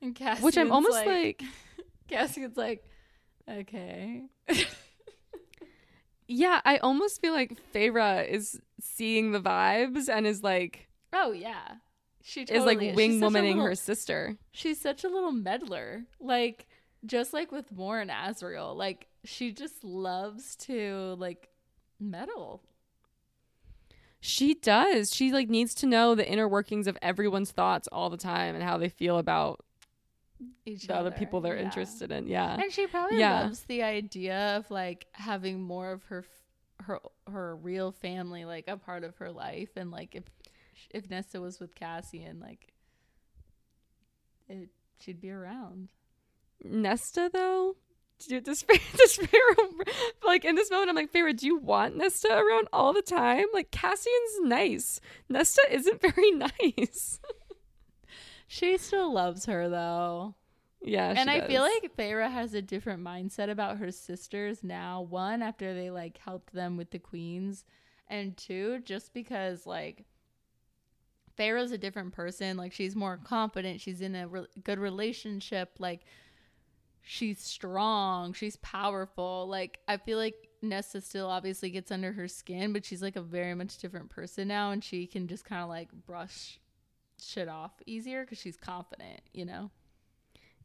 [0.00, 1.42] And Cassian's Which I'm almost like,
[2.08, 2.84] Cassian's like,
[3.48, 4.24] okay.
[6.28, 11.76] yeah, I almost feel like Feyre is seeing the vibes and is like Oh yeah,
[12.22, 14.36] she is like wing womaning little- her sister.
[14.52, 16.04] She's such a little meddler.
[16.20, 16.65] Like
[17.04, 21.48] just like with Mor and Azriel, like she just loves to like
[22.00, 22.62] meddle.
[24.20, 25.14] She does.
[25.14, 28.64] She like needs to know the inner workings of everyone's thoughts all the time and
[28.64, 29.64] how they feel about
[30.64, 31.62] Each the other people they're yeah.
[31.64, 32.26] interested in.
[32.26, 32.54] Yeah.
[32.60, 33.42] And she probably Yeah.
[33.42, 36.42] loves the idea of like having more of her f-
[36.86, 40.24] her her real family like a part of her life and like if
[40.90, 42.72] if Nesta was with Cassian like
[44.48, 44.68] it
[44.98, 45.88] she'd be around.
[46.62, 47.76] Nesta though?
[48.28, 48.62] Do, does,
[48.96, 49.86] does Feyre,
[50.24, 53.44] like in this moment, I'm like, Feyre, do you want Nesta around all the time?
[53.52, 55.00] Like, Cassian's nice.
[55.28, 57.20] Nesta isn't very nice.
[58.48, 60.34] She still loves her though.
[60.82, 65.02] yeah, and I feel like Feyre has a different mindset about her sisters now.
[65.02, 67.64] One, after they like helped them with the queens,
[68.08, 70.04] and two, just because like
[71.36, 72.56] Feyre's a different person.
[72.56, 73.80] Like she's more confident.
[73.80, 75.72] She's in a re- good relationship.
[75.78, 76.02] Like
[77.06, 78.32] she's strong.
[78.32, 79.46] She's powerful.
[79.48, 83.22] Like I feel like Nesta still obviously gets under her skin, but she's like a
[83.22, 86.58] very much different person now, and she can just kind of like brush
[87.22, 89.20] shit off easier because she's confident.
[89.32, 89.70] You know.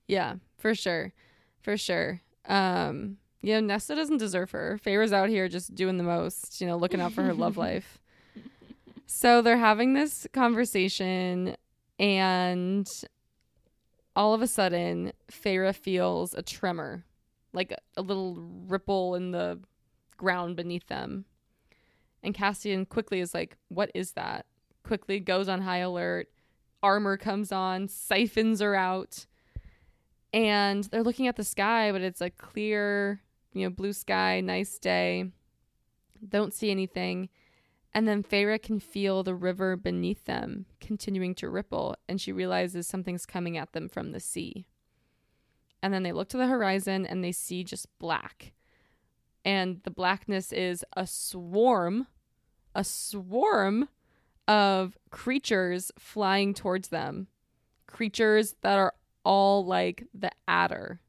[0.07, 1.13] Yeah, for sure.
[1.61, 2.21] For sure.
[2.47, 4.79] Um, you know, Nesta doesn't deserve her.
[4.81, 7.99] Feyre's out here just doing the most, you know, looking out for her love life.
[9.05, 11.55] So they're having this conversation
[11.99, 12.87] and
[14.21, 17.03] all of a sudden Feyre feels a tremor,
[17.53, 18.35] like a little
[18.67, 19.59] ripple in the
[20.15, 21.25] ground beneath them.
[22.21, 24.45] And Cassian quickly is like, What is that?
[24.83, 26.27] Quickly goes on high alert.
[26.83, 29.25] Armor comes on, siphons are out
[30.33, 33.21] and they're looking at the sky, but it's a clear,
[33.53, 35.31] you know, blue sky, nice day.
[36.29, 37.29] Don't see anything.
[37.93, 42.87] And then Feyre can feel the river beneath them continuing to ripple, and she realizes
[42.87, 44.65] something's coming at them from the sea.
[45.83, 48.53] And then they look to the horizon and they see just black.
[49.43, 52.07] And the blackness is a swarm,
[52.75, 53.89] a swarm
[54.47, 57.27] of creatures flying towards them.
[57.87, 58.93] Creatures that are
[59.25, 60.99] all like the Attor.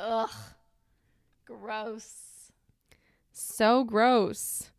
[0.00, 0.30] Ugh.
[1.44, 2.50] Gross.
[3.32, 4.70] So gross.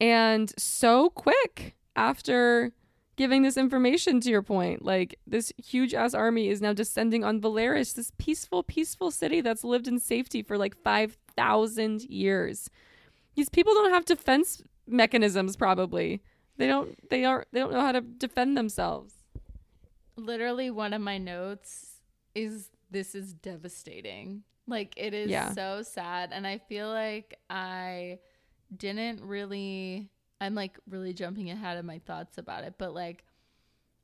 [0.00, 2.72] And so quick after
[3.16, 4.84] giving this information to your point.
[4.84, 9.64] Like this huge ass army is now descending on Velaris, this peaceful, peaceful city that's
[9.64, 12.68] lived in safety for like 5,000 years.
[13.34, 16.22] These people don't have defense mechanisms probably.
[16.58, 19.14] They don't they aren't they don't know how to defend themselves.
[20.16, 22.00] Literally, one of my notes
[22.34, 24.42] is this is devastating.
[24.66, 25.52] Like it is Yeah.
[25.52, 28.18] so sad and I feel like I
[28.74, 30.10] didn't really
[30.40, 33.24] I'm like really jumping ahead of my thoughts about it, but like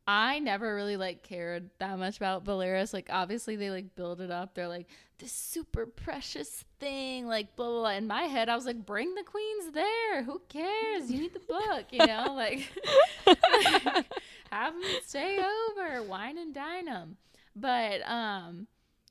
[0.07, 2.93] I never really like cared that much about Velaris.
[2.93, 4.55] Like obviously they like build it up.
[4.55, 4.89] They're like
[5.19, 7.91] this super precious thing, like blah blah blah.
[7.91, 10.23] In my head, I was like, bring the queens there.
[10.25, 11.11] Who cares?
[11.11, 12.69] You need the book, you know, like
[14.51, 17.17] have them stay over, wine and dine them.
[17.55, 18.67] But um,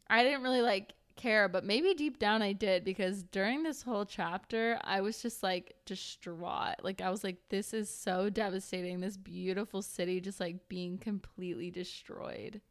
[0.10, 4.06] I didn't really like care, but maybe deep down I did because during this whole
[4.06, 6.76] chapter, I was just like distraught.
[6.84, 9.00] Like I was like, this is so devastating.
[9.00, 12.62] This beautiful city just like being completely destroyed.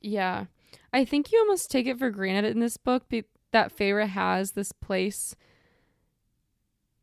[0.00, 0.46] Yeah.
[0.92, 4.52] I think you almost take it for granted in this book be- that Feyre has
[4.52, 5.34] this place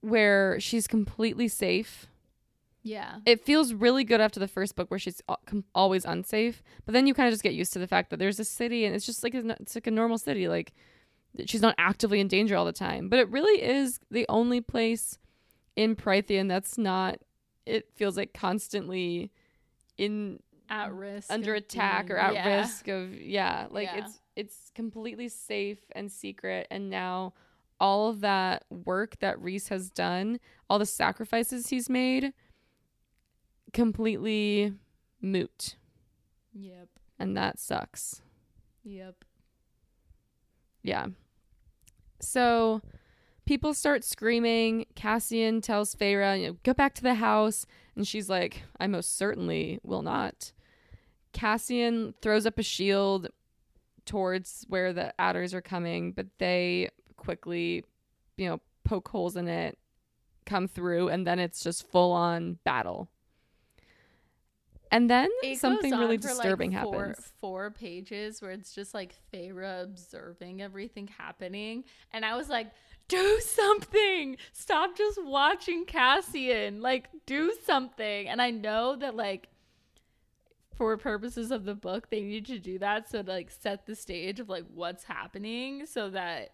[0.01, 2.07] where she's completely safe.
[2.83, 3.19] Yeah.
[3.25, 5.21] It feels really good after the first book where she's
[5.73, 8.39] always unsafe, but then you kind of just get used to the fact that there's
[8.39, 10.73] a city and it's just like a, it's like a normal city like
[11.45, 13.09] she's not actively in danger all the time.
[13.09, 15.17] But it really is the only place
[15.75, 17.19] in Prythian that's not
[17.65, 19.31] it feels like constantly
[19.97, 21.31] in At risk.
[21.31, 22.57] under attack being- or at yeah.
[22.59, 24.05] risk of yeah like Yeah.
[24.05, 27.33] it's it's completely safe and secret and now
[27.79, 32.33] all of that work that Rhys has done all the sacrifices he's made
[33.73, 34.73] completely
[35.21, 35.75] moot.
[36.53, 36.87] Yep.
[37.17, 38.21] and that sucks.
[38.83, 39.25] Yep.
[40.83, 41.07] yeah.
[42.19, 42.81] So
[43.45, 44.85] people start screaming.
[44.95, 47.65] Cassian tells Feyre, you know go back to the house.
[47.95, 50.51] And she's like i most certainly will not.
[51.31, 53.29] Cassian throws up a shield
[54.05, 57.83] towards where the adders are coming but they quickly
[58.37, 59.77] you know poke holes in it
[60.45, 63.07] come through and then it's just full on battle
[64.93, 68.93] and then It something really for, like, disturbing four, happens Four pages where it's just
[68.93, 72.71] like Feyre observing everything happening, and I was like,
[73.07, 74.37] "Do something!
[74.51, 76.81] Stop just watching Cassian!
[76.81, 79.49] Like, do something!" And I know that like
[80.75, 83.95] for purposes of the book, they need to do that so to like set the
[83.95, 86.51] stage of like what's happening, so that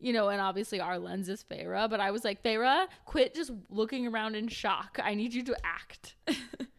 [0.00, 3.50] you know, and obviously our lens is Feyre, but I was like, Feyre, quit just
[3.68, 4.98] looking around in shock.
[5.02, 6.14] I need you to act.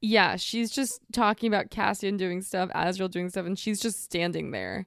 [0.00, 4.52] Yeah, she's just talking about Cassian doing stuff, Azriel doing stuff, and she's just standing
[4.52, 4.86] there.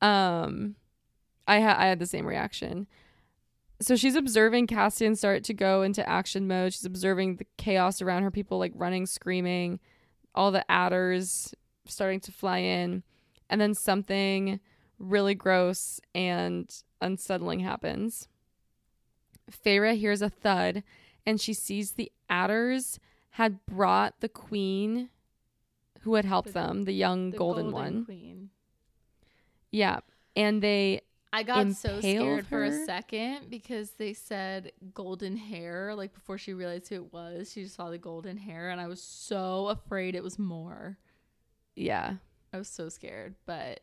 [0.00, 0.76] Um,
[1.48, 2.86] I had I had the same reaction.
[3.82, 6.74] So she's observing Cassian start to go into action mode.
[6.74, 9.80] She's observing the chaos around her, people like running, screaming,
[10.34, 11.54] all the adders
[11.86, 13.02] starting to fly in,
[13.48, 14.60] and then something
[14.98, 16.70] really gross and
[17.00, 18.28] unsettling happens.
[19.50, 20.84] Feyre hears a thud,
[21.26, 23.00] and she sees the adders
[23.30, 25.08] had brought the queen
[26.00, 28.04] who had helped The- them, the young The golden, one.
[28.04, 28.50] Queen.
[29.70, 30.00] Yeah.
[30.36, 31.02] And they
[31.32, 35.94] I got so scared for a second because they said golden hair.
[35.94, 38.88] Like before she realized who it was, she just saw the golden hair, and I
[38.88, 40.98] was so afraid it was Mor.
[41.76, 42.16] yeah.
[42.52, 43.36] I was so scared.
[43.46, 43.78] But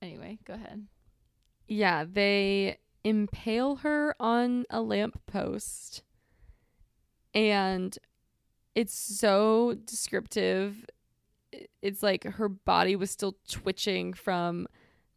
[0.00, 0.86] anyway, go ahead.
[1.66, 6.02] Yeah, they impale her on a lamppost.
[7.34, 7.98] And
[8.74, 10.84] it's so descriptive.
[11.82, 14.66] It's like her body was still twitching from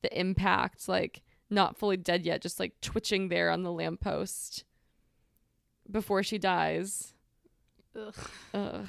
[0.01, 4.64] the impact, like not fully dead yet, just like twitching there on the lamppost
[5.89, 7.14] before she dies.
[7.95, 8.16] Ugh.
[8.53, 8.88] Ugh.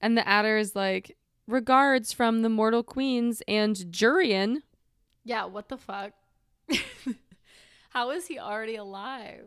[0.00, 1.16] And the Attor is like,
[1.46, 4.62] regards from the mortal queens and Jurian.
[5.24, 5.44] Yeah.
[5.44, 6.12] What the fuck?
[7.90, 9.44] How is he already alive?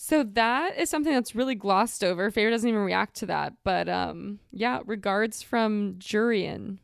[0.00, 2.30] So that is something that's really glossed over.
[2.30, 3.54] Feyre doesn't even react to that.
[3.64, 6.78] But um yeah, regards from Jurian.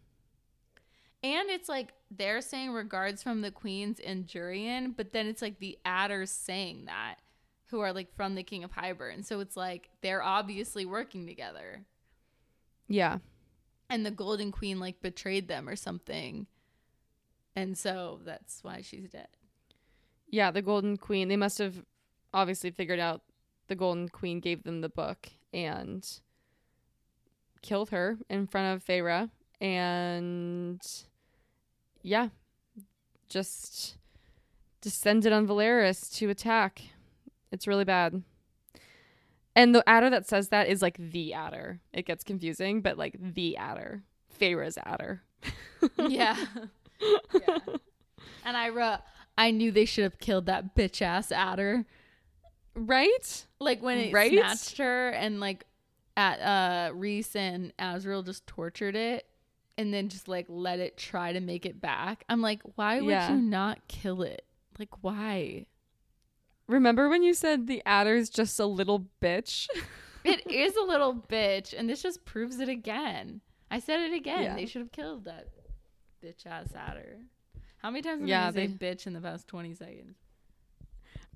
[1.23, 5.61] And it's like they're saying regards from the queens and Jurian, but then it's like
[5.61, 7.19] the adders saying that,
[7.67, 9.25] who are like from the King of Hybern.
[9.25, 11.85] So it's like they're obviously working together.
[12.89, 13.19] Yeah.
[13.89, 16.49] And the Golden Queen like betrayed them or something.
[17.55, 19.29] And so that's why she's dead.
[20.29, 21.29] Yeah, the Golden Queen.
[21.29, 21.85] They must have
[22.35, 23.23] obviously figured out
[23.69, 26.07] the Golden Queen gave them the book and
[27.63, 29.31] killed her in front of Feyre.
[29.61, 30.83] And
[32.03, 32.29] yeah,
[33.29, 33.97] just
[34.83, 36.83] descended on Velaris to attack.
[37.51, 38.23] It's really bad.
[39.57, 41.79] And the Attor that says that is like the Attor.
[41.93, 44.03] It gets confusing, but like the Attor.
[44.39, 45.21] Feyre's Attor.
[46.09, 46.37] yeah.
[47.33, 47.59] yeah.
[48.45, 48.99] And I wrote
[49.39, 51.85] I knew they should have killed that bitch ass Attor.
[52.75, 53.47] Right?
[53.61, 54.33] Like when it Right?
[54.33, 55.65] snatched her and like
[56.17, 59.27] at uh Rhys and Azriel just tortured it.
[59.77, 62.23] and then just like let it try to make it back.
[62.29, 63.31] I'm like, why would Yeah.
[63.33, 64.45] you not kill it?
[64.79, 65.67] Like, why?
[66.69, 69.67] Remember when you said the Attor's just a little bitch?
[70.27, 73.43] It is a little bitch, and this just proves it again.
[73.71, 74.43] I said it again.
[74.45, 74.55] Yeah.
[74.57, 75.49] They should have killed that
[76.25, 77.19] bitch ass Attor.
[77.77, 80.17] How many times have Yeah, I say they- bitch in the past 20 seconds?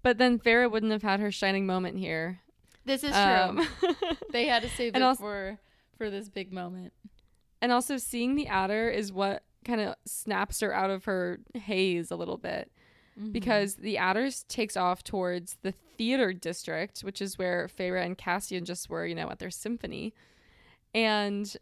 [0.02, 2.40] But then Feyre wouldn't have had her shining moment here.
[2.84, 3.94] This is Um, true.
[4.32, 5.58] They had to save it also- for
[5.96, 6.92] for this big moment.
[7.60, 12.10] and also seeing the Attor is what kind of snaps her out of her haze
[12.12, 12.70] a little bit.
[13.18, 13.32] Mhm.
[13.32, 18.64] because the Attor takes off towards the theater district, which is where Feyre and Cassian
[18.64, 20.14] just were, you know, at their symphony.
[20.94, 21.56] And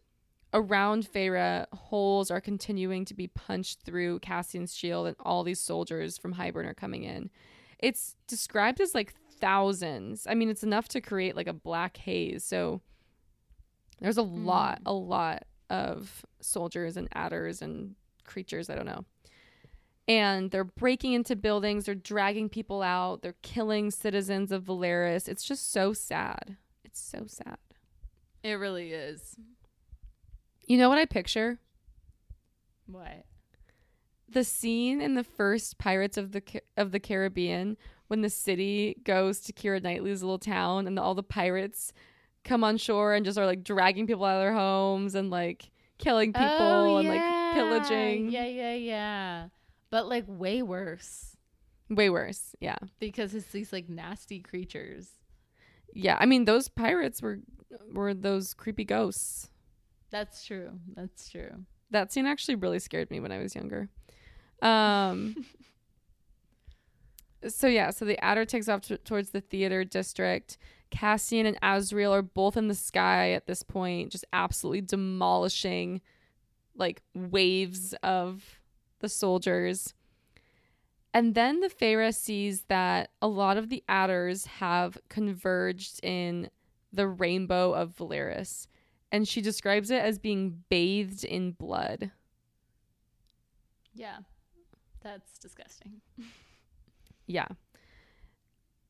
[0.52, 6.18] around Feyre, holes are continuing to be punched through Cassian's shield, and all these soldiers
[6.18, 7.30] from Hybern are coming in.
[7.78, 10.26] It's described as like thousands.
[10.28, 12.44] I mean, it's enough to create like a black haze.
[12.44, 12.80] So
[14.00, 14.46] there's a hmm.
[14.46, 18.70] lot, a lot of soldiers and Attors and creatures.
[18.70, 19.04] I don't know
[20.08, 25.28] and they're breaking into buildings, they're dragging people out, they're killing citizens of Velaris.
[25.28, 26.56] It's just so sad.
[26.84, 27.58] It's so sad.
[28.42, 29.36] it really is.
[30.66, 31.58] You know what I picture?
[32.86, 33.24] What?
[34.28, 36.42] The scene in the first Pirates of the
[36.76, 37.76] of the Caribbean
[38.08, 41.92] when the city goes to Keira Knightley's little town and all the pirates
[42.44, 45.70] come on shore and just are like dragging people out of their homes and like
[45.98, 48.30] killing oh, people Oh, and like pillaging.
[48.30, 49.48] Yeah, yeah, yeah.
[49.90, 51.36] But like way worse
[51.88, 52.54] Way worse.
[52.60, 52.78] Yeah.
[52.98, 55.08] because it's these like nasty creatures.
[55.94, 56.16] Yeah.
[56.18, 57.40] I mean, those pirates were
[57.92, 59.50] were those creepy ghosts.
[60.10, 60.80] That's true.
[60.94, 61.64] That's true.
[61.90, 63.88] That scene actually really scared me when I was younger.
[64.62, 65.46] Um
[67.48, 70.58] So yeah, so the Attor takes off t- towards the theater district.
[70.90, 76.00] Cassian and Azriel are both in the sky at this point, just absolutely demolishing
[76.74, 78.60] like waves of
[79.00, 79.94] the soldiers.
[81.12, 86.50] And then the Feyre sees that a lot of the Attors have converged in
[86.92, 88.66] the rainbow of Velaris,
[89.10, 92.10] and she describes it as being bathed in blood.
[93.94, 94.18] Yeah.
[95.06, 96.00] That's disgusting.
[97.28, 97.46] Yeah.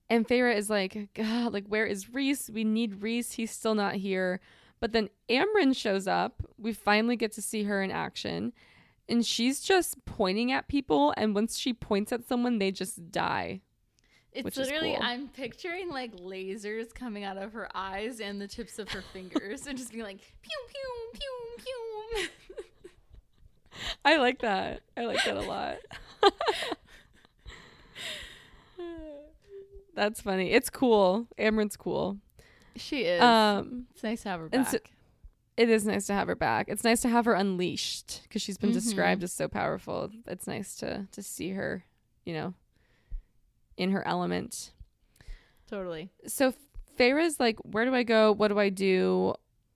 [0.09, 2.51] And Feyre is like, God, like, where is Rhys?
[2.51, 3.33] We need Rhys.
[3.33, 4.41] He's still not here.
[4.81, 6.43] But then Amren shows up.
[6.57, 8.55] We finally get to see her in action.
[9.11, 11.13] And she's just pointing at people.
[11.19, 13.61] And once she points at someone, they just die.
[14.33, 15.03] It's literally cool.
[15.03, 19.67] I'm picturing like lasers coming out of her eyes and the tips of her fingers
[19.67, 22.29] and just being like pew pew pew pew.
[24.05, 24.83] I like that.
[24.97, 25.77] I like that a lot.
[29.95, 30.51] That's funny.
[30.53, 31.27] It's cool.
[31.39, 32.19] Amren's cool.
[32.77, 33.23] she is.
[33.23, 34.69] Um, it's nice to have her back.
[34.69, 34.79] so-
[35.57, 36.67] it is nice to have her back.
[36.69, 38.75] It's nice to have her unleashed because she's been Mhm.
[38.75, 40.11] described as so powerful.
[40.27, 41.85] It's nice to to see her,
[42.27, 42.53] you know,
[43.79, 44.73] in her element.
[45.69, 46.11] totally.
[46.27, 46.53] So
[46.97, 48.31] Feyre's like, where do I go?
[48.33, 49.35] What do I do?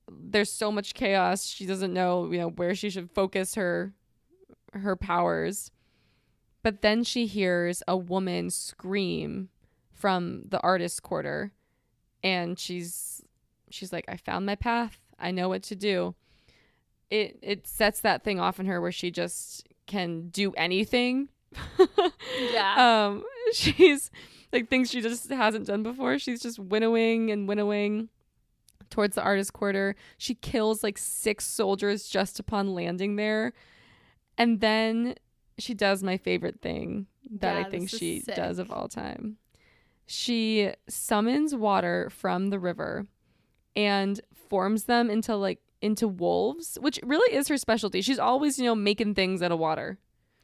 [0.09, 1.47] There's so much chaos.
[1.47, 3.95] She doesn't know, you know, where she should focus her
[4.75, 5.71] her powers.
[6.63, 9.49] But then she hears a woman scream
[9.93, 11.53] from the artist quarter
[12.23, 13.23] and she's
[13.71, 14.99] she's like, I found my path.
[15.19, 16.15] I know what to do.
[17.11, 21.29] It it sets that thing off in her where she just can do anything.
[22.53, 23.07] Yeah.
[23.07, 24.11] Um she's
[24.53, 26.19] like things she just hasn't done before.
[26.19, 28.09] She's just winnowing and winnowing
[28.91, 29.97] towards the artist quarter.
[30.19, 33.53] She kills like six soldiers just upon landing there.
[34.39, 35.15] And then
[35.63, 37.07] she does my favorite thing
[37.41, 38.35] that Yeah, I think she sick.
[38.37, 39.37] does of all time.
[40.07, 43.07] She summons water from the river
[43.77, 48.03] and forms them into like into wolves, which really is her specialty.
[48.03, 49.99] She's always, you know, making things out of water.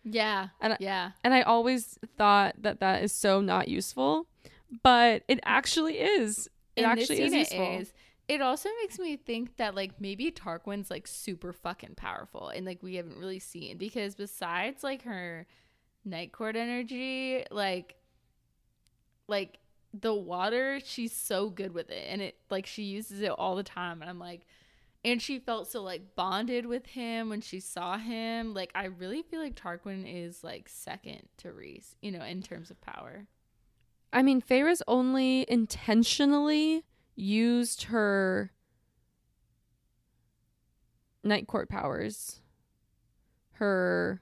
[0.04, 0.48] yeah.
[0.60, 1.10] and I- yeah.
[1.24, 4.26] And I always thought that that is so not useful,
[4.82, 6.48] but it actually is.
[6.76, 7.78] It In actually is useful.
[7.80, 7.92] Is.
[8.28, 12.82] It also makes me think that like maybe Tarquin's like super fucking powerful and like
[12.82, 15.46] we haven't really seen because besides like her
[16.04, 17.94] night court energy, like
[19.28, 19.58] like
[19.92, 23.62] the water, she's so good with it and it like she uses it all the
[23.62, 24.42] time and I'm like
[25.04, 28.54] and she felt so like bonded with him when she saw him.
[28.54, 32.72] Like I really feel like Tarquin is like second to Rhys, you know, in terms
[32.72, 33.28] of power.
[34.12, 36.84] I mean, Feyre's only intentionally
[37.16, 38.52] used her
[41.24, 42.40] night court powers,
[43.52, 44.20] her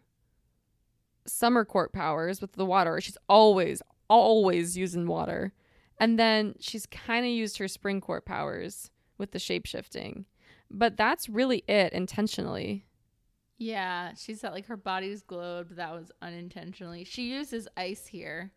[1.26, 3.01] summer court powers with the water.
[3.01, 5.53] She's always, always using water.
[5.99, 10.26] And then she's kind of used her spring court powers with the shape shifting.
[10.70, 12.86] But that's really it intentionally.
[13.59, 17.05] Yeah, she said like her body's glowed, but that was unintentionally.
[17.05, 18.53] She uses ice here.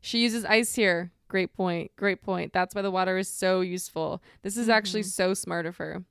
[0.00, 1.12] She uses ice here.
[1.28, 1.94] Great point.
[1.96, 2.52] Great point.
[2.52, 4.22] That's why the water is so useful.
[4.42, 5.06] This is actually Mhm.
[5.10, 6.04] so smart of her.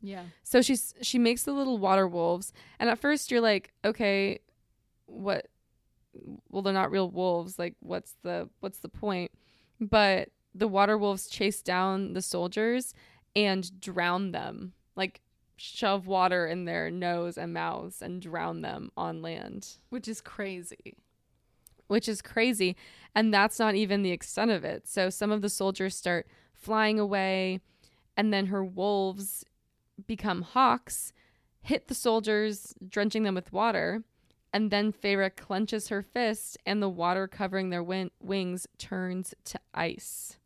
[0.00, 0.24] Yeah.
[0.42, 4.40] So she's she makes the little water wolves, and at first you're like, okay,
[5.06, 5.48] what?
[6.48, 7.58] Well, they're not real wolves.
[7.58, 9.30] Like, what's the what's the point?
[9.80, 12.94] But the water wolves chase down the soldiers
[13.34, 14.72] and drown them.
[14.96, 15.20] Like,
[15.56, 20.96] shove water in their nose and mouths and drown them on land, Which is crazy.
[21.86, 22.76] Which is crazy.
[23.14, 24.86] And that's not even the extent of it.
[24.86, 27.60] So some of the soldiers start flying away,
[28.16, 29.44] and then her wolves
[30.06, 31.12] become hawks,
[31.60, 34.02] hit the soldiers, drenching them with water.
[34.52, 39.60] And then Feyre clenches her fist, and the water covering their win- wings turns to
[39.74, 40.38] ice.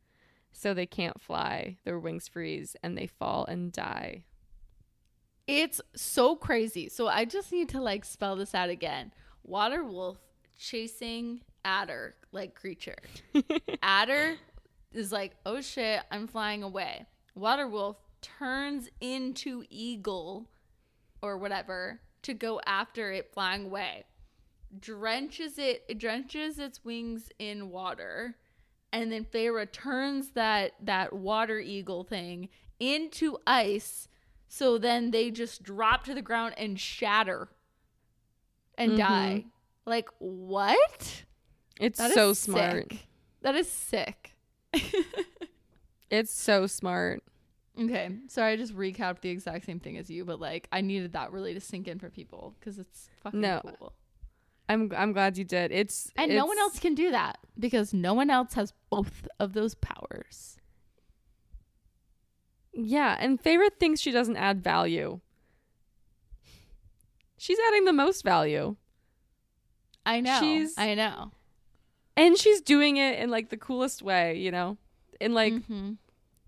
[0.52, 1.78] So they can't fly.
[1.84, 4.24] Their wings freeze and they fall and die.
[5.46, 6.88] It's so crazy.
[6.88, 9.12] So I just need to like spell this out again.
[9.42, 10.18] Water wolf
[10.60, 12.96] chasing Attor like creature.
[13.82, 14.36] Attor
[14.92, 17.06] is like, oh shit, I'm flying away.
[17.34, 20.50] Water wolf turns into eagle
[21.22, 24.04] or whatever to go after it flying away.
[24.78, 28.36] Drenches it, it drenches its wings in water.
[28.92, 32.48] And then Feyre turns that that water eagle thing
[32.78, 34.08] into ice
[34.48, 37.48] so then they just drop to the ground and shatter
[38.76, 38.96] and Mhm.
[38.96, 39.44] die.
[39.90, 41.24] Like what?
[41.80, 42.92] It's That so smart.
[42.92, 43.06] sick.
[43.42, 44.34] That is sick.
[46.10, 47.22] It's so smart.
[47.78, 51.12] okay, sorry, I just recapped the exact same thing as you, but like I needed
[51.12, 53.60] that really to sink in for people because it's fucking No.
[53.78, 53.92] cool.
[54.68, 55.70] I'm I'm glad you did.
[55.72, 59.52] It's And no one else can do that because no one else has both of
[59.52, 60.56] those powers.
[62.72, 65.20] Yeah, and Feyre thinks she doesn't add value.
[67.38, 68.76] She's adding the most value.
[70.14, 70.40] I know.
[70.40, 71.32] She's- I know.
[72.16, 74.76] And she's doing it in like the coolest way, you know?
[75.20, 75.96] And like Mhm.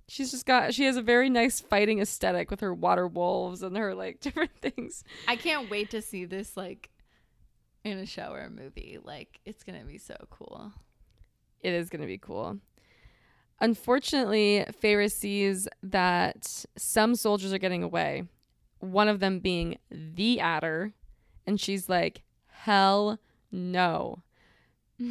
[0.09, 3.77] she's just got she has a very nice fighting aesthetic with her water wolves and
[3.77, 5.05] her like different things.
[5.29, 6.91] I can't wait to see this like
[7.85, 8.99] in a show or a movie.
[9.03, 10.73] Like it's gonna be so cool.
[11.61, 12.59] It is going to be cool.
[13.61, 18.25] Unfortunately, Feyre sees that some soldiers are getting away.
[18.81, 20.93] One of them being the Attor,
[21.47, 23.21] and she's like, "Hell
[23.53, 24.23] no."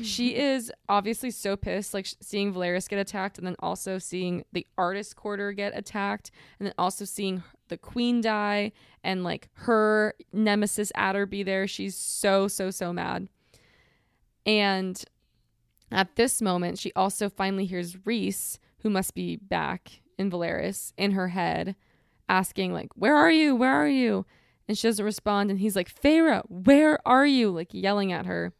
[0.01, 4.65] she is obviously so pissed, like seeing Velaris get attacked, and then also seeing the
[4.77, 8.71] artist quarter get attacked, and then also seeing the queen die,
[9.03, 11.67] and like her nemesis Attor be there.
[11.67, 13.27] She's so so so mad.
[14.45, 15.03] And
[15.91, 21.11] at this moment, she also finally hears Rhys, who must be back in Velaris, in
[21.11, 21.75] her head,
[22.29, 23.55] asking like, "Where are you?
[23.55, 24.25] Where are you?"
[24.67, 28.53] And she doesn't respond, and he's like, "Feyre, where are you?" Like yelling at her.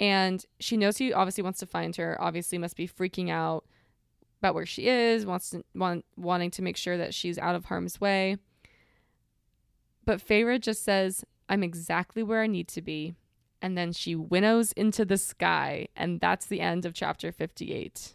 [0.00, 3.64] And she knows he obviously wants to find her obviously must be freaking out
[4.40, 7.66] about where she is wants to want, wanting to make sure that she's out of
[7.66, 8.36] harm's way.
[10.04, 13.14] But Feyre just says i'm exactly where i need to be.
[13.62, 15.88] And then she winnows into the sky.
[15.96, 18.14] And that's the end of chapter 58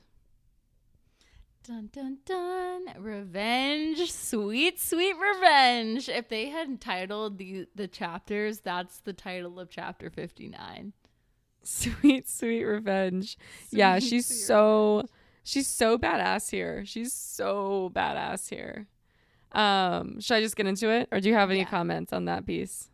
[1.70, 2.86] Dun dun dun.
[3.04, 4.12] Revenge.
[4.12, 6.10] Sweet, sweet revenge.
[6.10, 10.94] If they had titled the the chapters, that's the title of chapter 59.
[11.62, 13.38] sweet sweet revenge
[13.70, 15.10] yeah she's so revenge.
[15.44, 18.88] she's so badass here she's so badass here
[19.52, 21.66] um should i just get into it or do you have any Yeah.
[21.66, 22.90] comments on that piece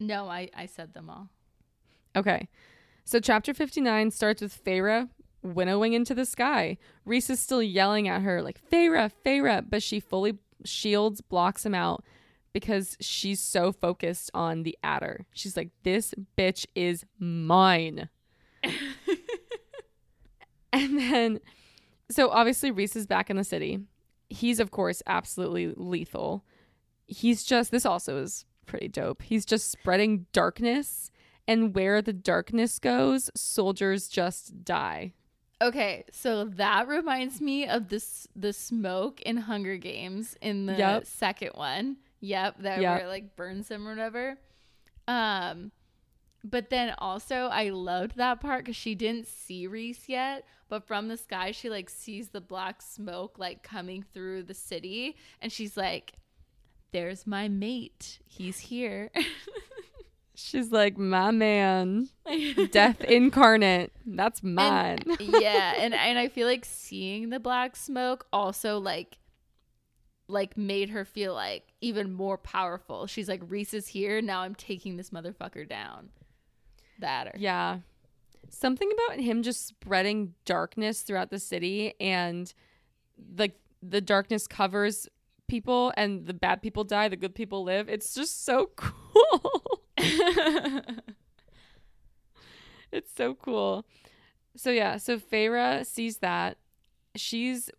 [0.00, 1.28] No, I I said them all.
[2.16, 2.48] Okay.
[3.04, 5.10] So chapter 59 starts with Feyre
[5.42, 6.78] winnowing into the sky.
[7.04, 11.74] Rhys is still yelling at her like Feyre, Feyre, but she fully shields, blocks him
[11.74, 12.04] out
[12.52, 15.24] because she's so focused on the Attor.
[15.32, 18.08] She's like this bitch is mine.
[20.76, 21.40] And then
[22.10, 23.80] so obviously Rhys is back in the city.
[24.28, 26.44] He's of course absolutely lethal.
[27.06, 29.22] He's just this also is pretty dope.
[29.22, 31.10] He's just spreading darkness
[31.48, 35.14] and where the darkness goes, soldiers just die.
[35.62, 41.06] Okay, so that reminds me of this the smoke in Hunger Games in the Yep.
[41.06, 41.96] second one.
[42.20, 42.98] Yep, that Yep.
[42.98, 44.38] where like burns them or whatever.
[45.08, 45.72] Um,
[46.44, 51.08] but then also I loved that part because she didn't see Rhys yet, but from
[51.08, 55.76] the sky she like sees the black smoke like coming through the city, and she's
[55.76, 56.12] like,
[56.92, 58.18] "There's my mate.
[58.26, 59.10] He's here."
[60.36, 62.08] She's like, "My man,
[62.70, 63.92] death incarnate.
[64.06, 69.18] That's mine." yeah, and and I feel like seeing the black smoke also like
[70.28, 73.06] like made her feel like even more powerful.
[73.06, 74.20] She's like, Rhys is here.
[74.20, 76.10] Now I'm taking this motherfucker down.
[76.98, 77.78] That or Yeah.
[78.48, 82.52] Something about him just spreading darkness throughout the city and
[83.36, 85.08] like the darkness covers
[85.48, 87.88] people and the bad people die, the good people live.
[87.88, 89.82] It's just so cool.
[92.92, 93.84] it's so cool.
[94.56, 96.58] So yeah, so Feyre sees that.
[97.14, 97.70] She's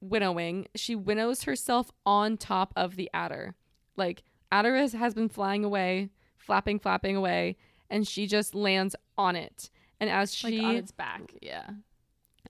[0.00, 0.68] winnowing.
[0.74, 3.54] She winnows herself on top of the Attor.
[3.96, 4.22] Like
[4.52, 7.56] Attor has, has been flying away, flapping, flapping away,
[7.90, 9.70] and she just lands on it.
[10.00, 11.34] And as she like on its back.
[11.42, 11.70] Yeah.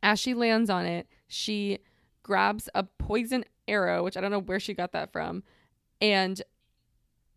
[0.03, 1.79] as she lands on it, she
[2.23, 5.43] grabs a poison arrow, which I don't know where she got that from,
[6.01, 6.41] and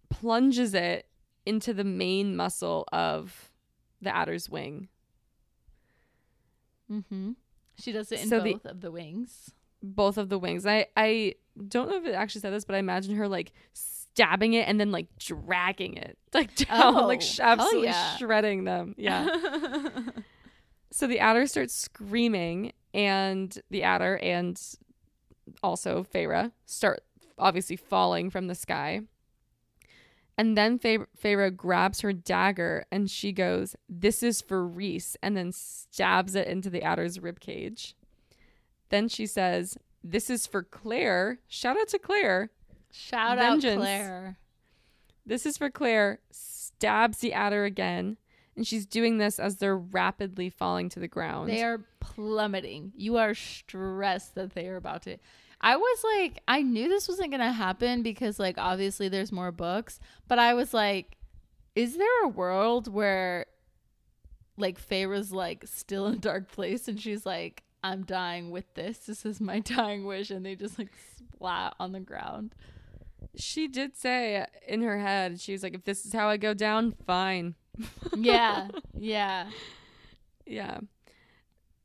[0.10, 1.07] plunges it
[1.51, 3.51] into the main muscle of
[4.01, 4.87] the Attor's wing.
[6.91, 7.31] Mm-hmm.
[7.75, 9.53] She does it in So the- both of the wings.
[9.83, 10.65] Both of the wings.
[10.67, 11.35] I I
[11.67, 14.79] don't know if it actually said this, but I imagine her like stabbing it and
[14.79, 18.15] then like dragging it like down, Oh, like sh- absolutely yeah.
[18.17, 18.95] shredding them.
[18.97, 19.27] Yeah.
[20.93, 24.61] So the Attor starts screaming, and the Attor and
[25.63, 26.99] also Feyre start
[27.37, 28.99] obviously falling from the sky.
[30.37, 35.35] And then Fey- Feyre grabs her dagger and she goes, This is for Rhys, and
[35.37, 37.93] then stabs it into the Attor's ribcage.
[38.89, 41.39] Then she says, This is for Clare.
[41.47, 42.49] Shout out to Clare.
[42.91, 43.75] Shout Vengeance.
[43.75, 44.37] out Clare.
[45.25, 46.19] This is for Clare.
[46.31, 48.17] Stabs the Attor again.
[48.55, 51.49] And she's doing this as they're rapidly falling to the ground.
[51.49, 52.91] They are plummeting.
[52.95, 55.17] You are stressed that they are about to.
[55.61, 59.51] I was like, I knew this wasn't going to happen because, like, obviously there's more
[59.51, 61.17] books, but I was like,
[61.75, 63.45] is there a world where,
[64.57, 68.99] like, Feyre's, like, still in a dark place and she's like, I'm dying with this.
[68.99, 70.31] This is my dying wish.
[70.31, 72.55] And they just, like, splat on the ground.
[73.35, 76.53] She did say in her head, she was like, if this is how I go
[76.55, 77.55] down, fine.
[78.15, 78.67] Yeah.
[78.97, 79.47] yeah.
[80.45, 80.79] Yeah.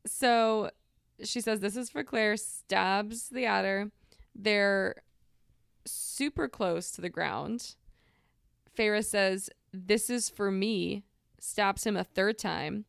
[0.06, 0.70] So
[1.22, 3.90] she says, This is for Clare, stabs the Attor.
[4.34, 4.96] They're
[5.86, 7.74] super close to the ground.
[8.76, 11.04] Feyre says, This is for me,
[11.38, 12.84] stabs him a third time.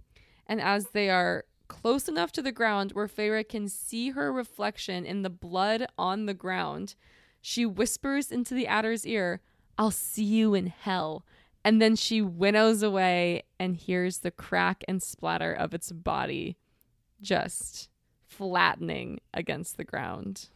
[0.45, 5.05] And as they are close enough to the ground where Feyre can see her reflection
[5.05, 6.95] in the blood on the ground,
[7.41, 9.41] she whispers into the Attor's ear,
[9.77, 11.25] I'll see you in hell.
[11.63, 16.57] And then she winnows away and hears the crack and splatter of its body
[17.21, 17.89] just
[18.38, 20.49] flattening against the ground.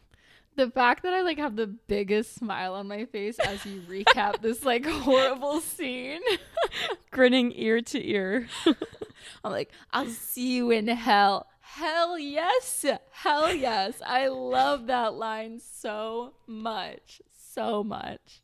[0.54, 4.42] The fact that I like have the biggest smile on my face as you recap
[4.42, 6.20] this like horrible scene.
[7.10, 8.48] Grinning ear to ear.
[9.44, 11.46] I'm like, I'll see you in hell.
[11.60, 12.84] Hell yes.
[13.12, 13.94] Hell yes.
[14.04, 17.22] I love that line so much.
[17.32, 18.42] So much.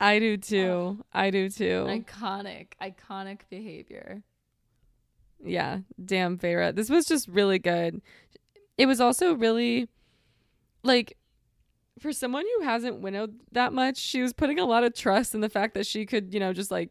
[0.00, 1.04] I do too.
[1.12, 1.86] I do too.
[1.88, 4.22] Iconic, iconic behavior.
[5.42, 6.74] yeah, damn Feyre.
[6.74, 8.02] This was just really good.
[8.76, 9.88] It was also really
[10.82, 11.16] like
[11.98, 15.40] for someone who hasn't winnowed that much, she was putting a lot of trust in
[15.40, 16.90] the fact that she could, you know, just like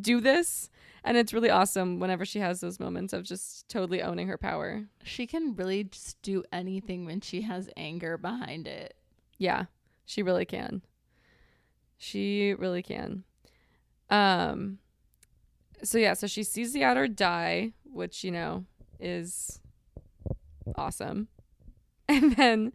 [0.00, 0.70] do this.
[1.04, 4.84] And it's really awesome whenever she has those moments of just totally owning her power.
[5.02, 8.94] She can really just do anything when she has anger behind it.
[9.38, 9.64] Yeah,
[10.04, 10.82] she really can.
[11.96, 13.24] She really can.
[14.10, 14.78] Um
[15.82, 18.66] so yeah, so she sees the Attor die, which, you know,
[18.98, 19.60] is
[20.76, 21.28] awesome.
[22.08, 22.72] And then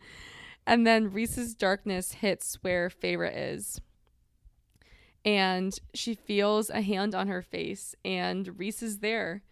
[0.65, 3.81] and then Rhys's darkness hits where Feyre is.
[5.25, 9.43] And she feels a hand on her face and Rhys is there.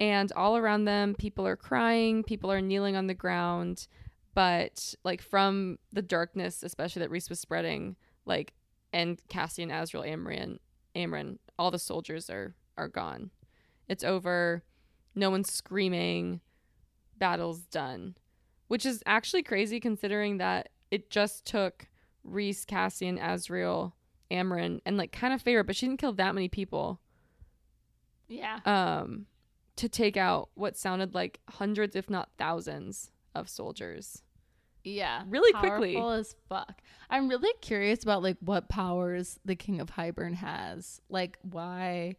[0.00, 3.86] And all around them people are crying, people are kneeling on the ground
[4.38, 8.52] but like from the darkness, especially that Rhys was spreading, like
[8.92, 10.58] and Cassian, Azriel, Amren,
[10.94, 13.30] Amren, all the soldiers are are gone.
[13.88, 14.62] It's over.
[15.16, 16.40] No one's screaming.
[17.18, 18.16] Battle's done,
[18.68, 21.86] which is actually crazy considering that it just took
[22.24, 23.92] Rhys, Cassian, Azriel,
[24.30, 27.00] Amren, and like kind of Feyre, but she didn't kill that many people.
[28.28, 28.60] Yeah.
[28.64, 29.26] Um,
[29.76, 34.22] to take out what sounded like hundreds, if not thousands, of soldiers.
[34.84, 35.22] Yeah.
[35.28, 35.96] Really quickly.
[35.96, 36.80] As fuck.
[37.10, 41.00] I'm really curious about like what powers the King of Hybern has.
[41.08, 42.16] Like why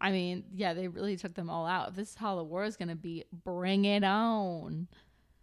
[0.00, 1.90] I mean, yeah, they really took them all out.
[1.90, 4.88] If this is how the war is gonna be, bring it on.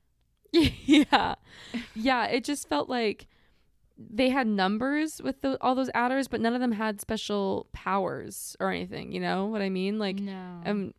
[0.51, 1.35] yeah.
[1.95, 3.27] Yeah, it just felt like
[3.97, 8.55] they had numbers with the, all those Attors, but none of them had special powers
[8.59, 9.11] or anything.
[9.11, 9.99] You know what I mean?
[9.99, 10.61] Like, no.
[10.65, 10.93] um,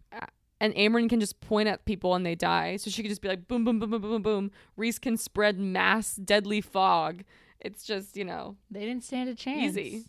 [0.61, 2.77] and Amren can just point at people and they die.
[2.77, 4.51] So she could just be like boom, boom, boom, boom, boom, boom.
[4.77, 7.24] Rhys can spread mass deadly fog.
[7.61, 9.77] It's just you know They didn't stand a chance.
[9.77, 10.05] easy.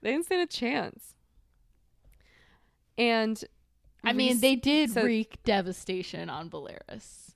[0.00, 1.14] They didn't stand a chance.
[2.98, 3.42] And
[4.04, 7.30] I mean, they did said- wreak devastation on Velaris.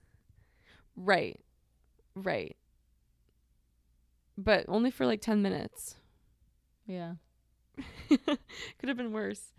[0.97, 1.41] right,
[2.15, 2.57] right,
[4.37, 5.97] but only for like ten minutes.
[6.87, 7.15] Yeah.
[8.09, 9.53] Could have been worse.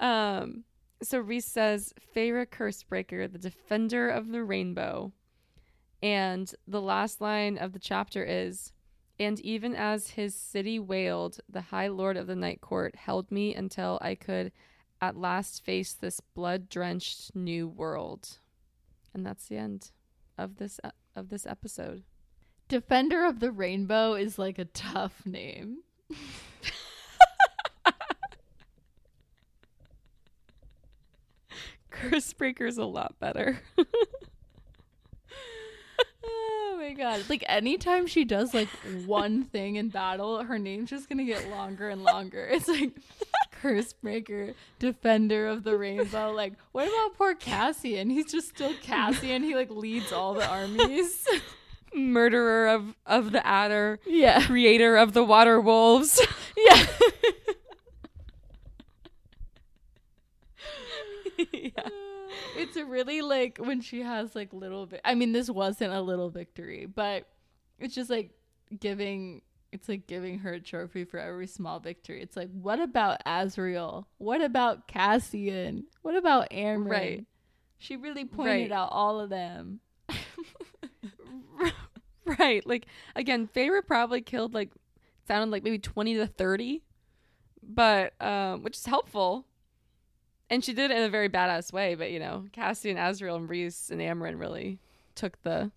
[0.00, 0.64] Um.
[1.02, 5.12] So Rhys says, "Feyre Cursebreaker, the defender of the rainbow,"
[6.02, 8.72] and the last line of the chapter is,
[9.20, 13.54] "And even as his city wailed, the High Lord of the Night Court held me
[13.54, 14.50] until I could,
[15.08, 18.38] at last, face this blood-drenched new world."
[19.12, 19.90] And that's the end
[20.36, 20.80] of this
[21.14, 22.02] of this episode.
[22.68, 25.78] Defender of the Rainbow is like a tough name.
[31.90, 33.60] Cursebreaker's a lot better.
[36.26, 37.24] Oh my god.
[37.28, 38.68] Like anytime she does like
[39.06, 42.48] one thing in battle, her name's just gonna get longer and longer.
[42.50, 42.92] It's like
[43.64, 46.32] Cursebreaker, Defender of the Rainbow.
[46.32, 48.10] Like, what about poor Cassian?
[48.10, 49.42] He's just still Cassian.
[49.42, 51.26] He like leads all the armies.
[51.94, 53.98] Murderer of of the Attor.
[54.04, 54.44] yeah.
[54.44, 56.20] creator of the water wolves.
[56.56, 56.86] Yeah.
[61.52, 61.88] yeah.
[62.56, 65.00] It's a really like when she has like little bit.
[65.04, 67.26] I mean, this wasn't a little victory, but
[67.80, 68.30] it's just like
[68.78, 69.42] giving.
[69.74, 72.22] It's like giving her a trophy for every small victory.
[72.22, 74.04] It's like, what about Azriel?
[74.18, 75.84] What about Cassian?
[76.02, 76.88] What about Amren?
[76.90, 77.26] Right.
[77.78, 78.72] She really pointed Right.
[78.72, 79.80] out all of them.
[82.38, 82.66] right.
[82.66, 82.86] Like
[83.16, 84.70] again, Feyre probably killed like
[85.26, 86.82] sounded like maybe 20 to 30,
[87.62, 89.46] but um which is helpful.
[90.50, 93.48] And she did it in a very badass way, but you know, Cassian, Azriel, and
[93.48, 94.78] Rhys and Amren really
[95.14, 95.72] took the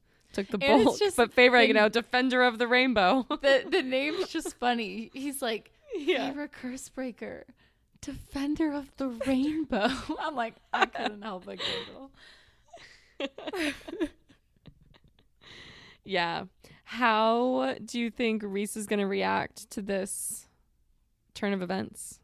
[0.46, 1.00] took the And bulk.
[1.00, 3.26] just But Feyre, you know, defender of the rainbow.
[3.30, 5.10] the the name's just funny.
[5.14, 6.32] He's like yeah.
[6.32, 7.44] Feyre Cursebreaker,
[8.02, 9.90] Defender of the Rainbow.
[10.20, 12.12] I'm like, I couldn't help but giggle.
[16.04, 16.44] Yeah.
[16.86, 20.48] How do you think Rhys is going to react to this
[21.34, 22.20] turn of events?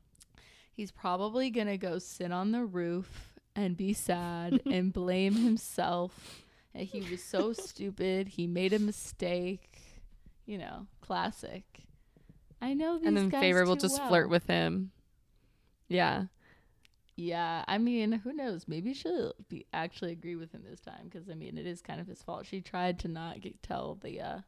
[0.71, 6.42] He's probably gonna go sit on the roof and be sad and blame himself.
[6.75, 8.29] And he was so stupid.
[8.29, 9.79] He made a mistake.
[10.45, 11.63] You know, classic.
[12.61, 14.09] I know these and then guys Favor will too just well.
[14.09, 14.91] flirt with him.
[15.87, 16.25] Yeah.
[17.15, 18.67] Yeah, I mean, who knows?
[18.67, 22.01] Maybe she'll be actually agree with him this time because I mean, it is kind
[22.01, 22.45] of his fault.
[22.45, 24.39] She tried to not get, tell the uh,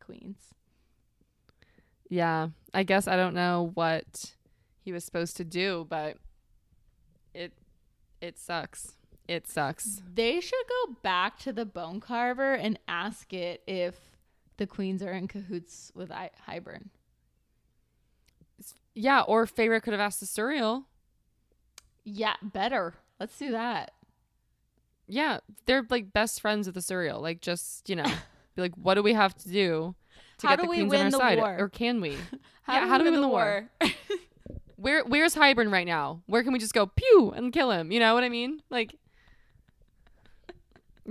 [0.00, 0.54] queens.
[2.08, 2.48] Yeah.
[2.72, 4.34] I guess I don't know what
[4.80, 6.16] he was supposed to do, but
[7.34, 7.52] it
[8.20, 8.96] it sucks.
[9.28, 10.00] It sucks.
[10.14, 13.94] They should go back to the bone carver and ask it if
[14.56, 16.86] the queens are in cahoots with I- Hybern.
[18.94, 20.84] Yeah, or Feyre could have asked the Suriel.
[22.04, 22.94] Yeah, better.
[23.20, 23.92] Let's do that.
[25.06, 27.20] Yeah, they're like best friends with the Suriel.
[27.20, 28.04] Like just, you know,
[28.56, 29.94] be like, what do we have to do
[30.38, 31.38] to How get do the we queens win on our the side?
[31.38, 31.56] war?
[31.58, 32.16] Or can we?
[32.68, 33.66] Yeah, how do we win the war?
[34.76, 36.20] Where where's Hybern right now?
[36.26, 37.90] Where can we just go pew and kill him?
[37.90, 38.60] You know what I mean?
[38.68, 38.94] Like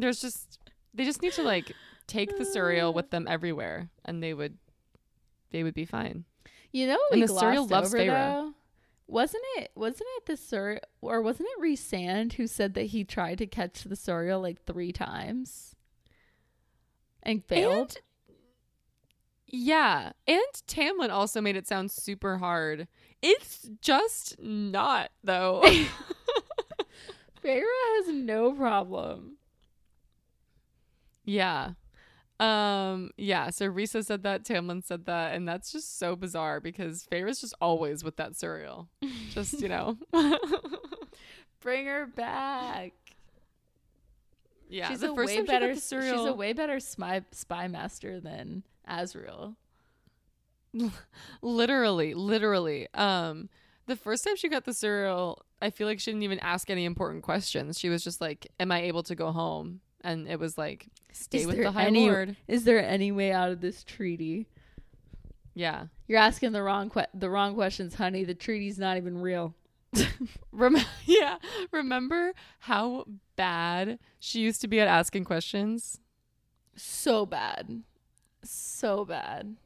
[0.02, 0.60] there's just
[0.94, 1.72] they just need to like
[2.08, 4.58] take the Suriel with them everywhere and they would
[5.52, 6.24] they would be fine.
[6.72, 8.54] you know, And the Suriel loves over, though?
[9.10, 9.72] Wasn't it?
[9.76, 13.84] Wasn't it the sur or wasn't it Rhysand who said that he tried to catch
[13.84, 15.76] the Suriel like three times
[17.24, 17.74] and failed?
[17.96, 17.98] And-
[19.50, 22.90] yeah, and Tamlin also made it sound super hard.
[23.22, 25.64] It's just not though.
[27.44, 29.38] Feyre has no problem.
[31.28, 31.72] Yeah.
[32.40, 37.04] Um yeah, so Rhys said that, Tamlin said that, and that's just so bizarre because
[37.10, 38.88] Feyre's just always with that Suriel.
[39.34, 39.98] Just, you know.
[41.62, 42.94] Bring her back.
[44.70, 45.72] yeah, she's the a first way better.
[45.72, 49.56] Suriel, She's a way better spy spy master than Azriel.
[51.42, 52.88] literally, literally.
[52.94, 53.50] Um
[53.88, 56.86] the first time she got the Suriel, I feel like she didn't even ask any
[56.86, 57.80] important questions.
[57.80, 61.40] She was just like, "Am I able to go home?" And it was like, "Stay
[61.40, 64.48] Is with the High any- Lord." Is there any way out of this treaty?
[65.54, 65.88] Yeah.
[66.08, 68.24] You're asking the wrong que- the wrong questions, honey.
[68.24, 69.54] The treaty's not even real.
[70.52, 71.38] Rem- yeah.
[71.72, 73.06] Remember how
[73.36, 76.00] bad she used to be at asking questions?
[76.76, 77.84] So bad,
[78.44, 79.58] so bad.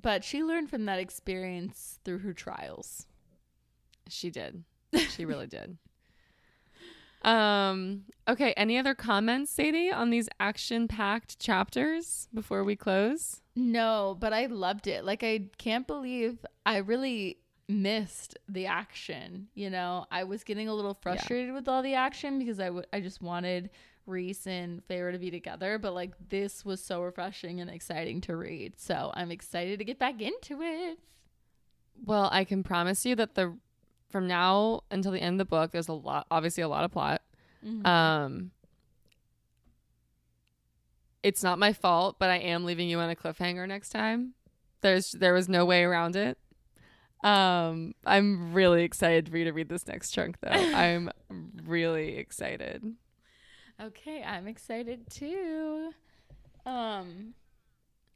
[0.00, 3.06] But she learned from that experience through her trials.
[4.08, 4.64] She did.
[5.10, 5.76] She really did.
[7.22, 8.04] Um.
[8.28, 8.52] Okay.
[8.56, 13.42] Any other comments, Sadie, on these action-packed chapters before we close?
[13.56, 15.04] No, but I loved it.
[15.04, 17.38] Like I can't believe I really
[17.68, 19.48] missed the action.
[19.54, 22.86] You know, I was getting a little frustrated with all the action because I w-
[22.92, 23.70] I just wanted
[24.06, 28.36] Rhys and Feyre to be together, but like this was so refreshing and exciting to
[28.36, 28.74] read.
[28.78, 30.98] So I'm excited to get back into it.
[32.04, 33.56] Well, I can promise you that the
[34.10, 36.90] from now until the end of the book, there's a lot, obviously a lot of
[36.92, 37.22] plot.
[37.64, 37.86] Mhm.
[37.86, 38.50] Um,
[41.22, 44.34] it's not my fault, but I am leaving you on a cliffhanger next time.
[44.80, 46.38] There's there was no way around it.
[47.22, 50.48] Um, I'm really excited for you to read this next chunk, though.
[50.50, 51.10] I'm
[51.64, 52.94] really excited.
[53.78, 55.92] Okay, I'm excited too.
[56.66, 57.34] Um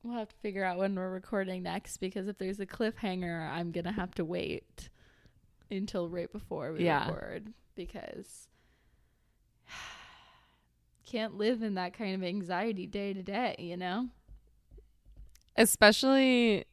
[0.02, 3.72] we'll have to figure out when we're recording next because if there's a cliffhanger, I'm
[3.72, 4.90] going to have to wait
[5.70, 7.06] until right before we Yeah.
[7.08, 8.48] record because
[11.06, 14.08] can't live in that kind of anxiety day to day, you know?
[15.56, 16.64] Especially,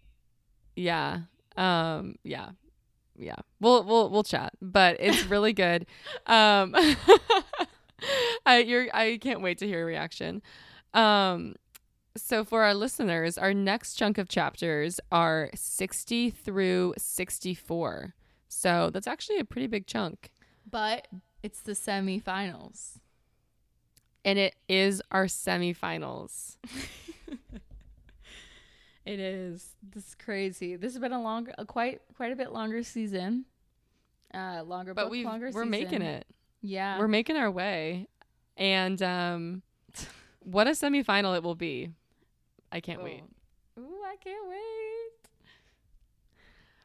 [0.76, 1.20] yeah,
[1.56, 2.50] um, yeah,
[3.16, 3.36] yeah.
[3.60, 5.86] We'll we'll we'll chat, but it's really good.
[6.26, 6.74] Um,
[8.46, 10.42] I you're I can't wait to hear your reaction.
[10.96, 11.56] Um,
[12.18, 18.16] so for our listeners, our next chunk of chapters are sixty through sixty-four.
[18.54, 20.30] So that's actually a pretty big chunk,
[20.70, 21.08] But
[21.42, 23.00] it's the semifinals.
[24.26, 26.58] and it is our semifinals.
[29.04, 29.76] It is.
[29.82, 30.76] This is crazy.
[30.76, 33.46] This has been a longer, a quite quite a bit longer season.
[34.34, 36.26] Uh, longer, But we we're making it.
[36.62, 38.08] Yeah, We're making our way.
[38.58, 39.64] And um
[40.40, 41.90] what a semifinal it will be.
[42.72, 43.24] I can't wait.
[43.78, 43.82] Oh.
[43.82, 44.81] Ooh, I can't wait.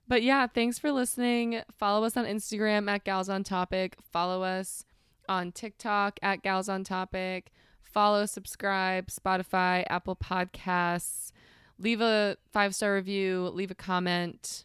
[0.09, 1.63] But yeah, thanks for listening.
[1.77, 3.97] Follow us on Instagram at Gals on Topic.
[4.13, 4.85] Follow us
[5.29, 7.53] on TikTok at Gals on Topic.
[7.83, 11.33] Follow, subscribe, Spotify, Apple Podcasts.
[11.79, 14.65] Leave a five star review, leave a comment,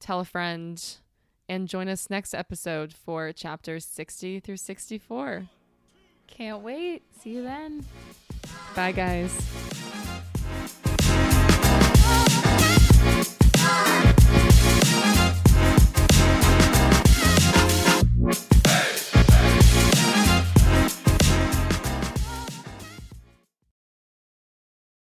[0.00, 0.96] tell a friend,
[1.48, 5.48] and join us next episode for chapters 60 through 64.
[6.26, 7.02] Can't wait.
[7.20, 7.84] See you then.
[8.74, 9.89] Bye, guys.
[18.30, 18.59] you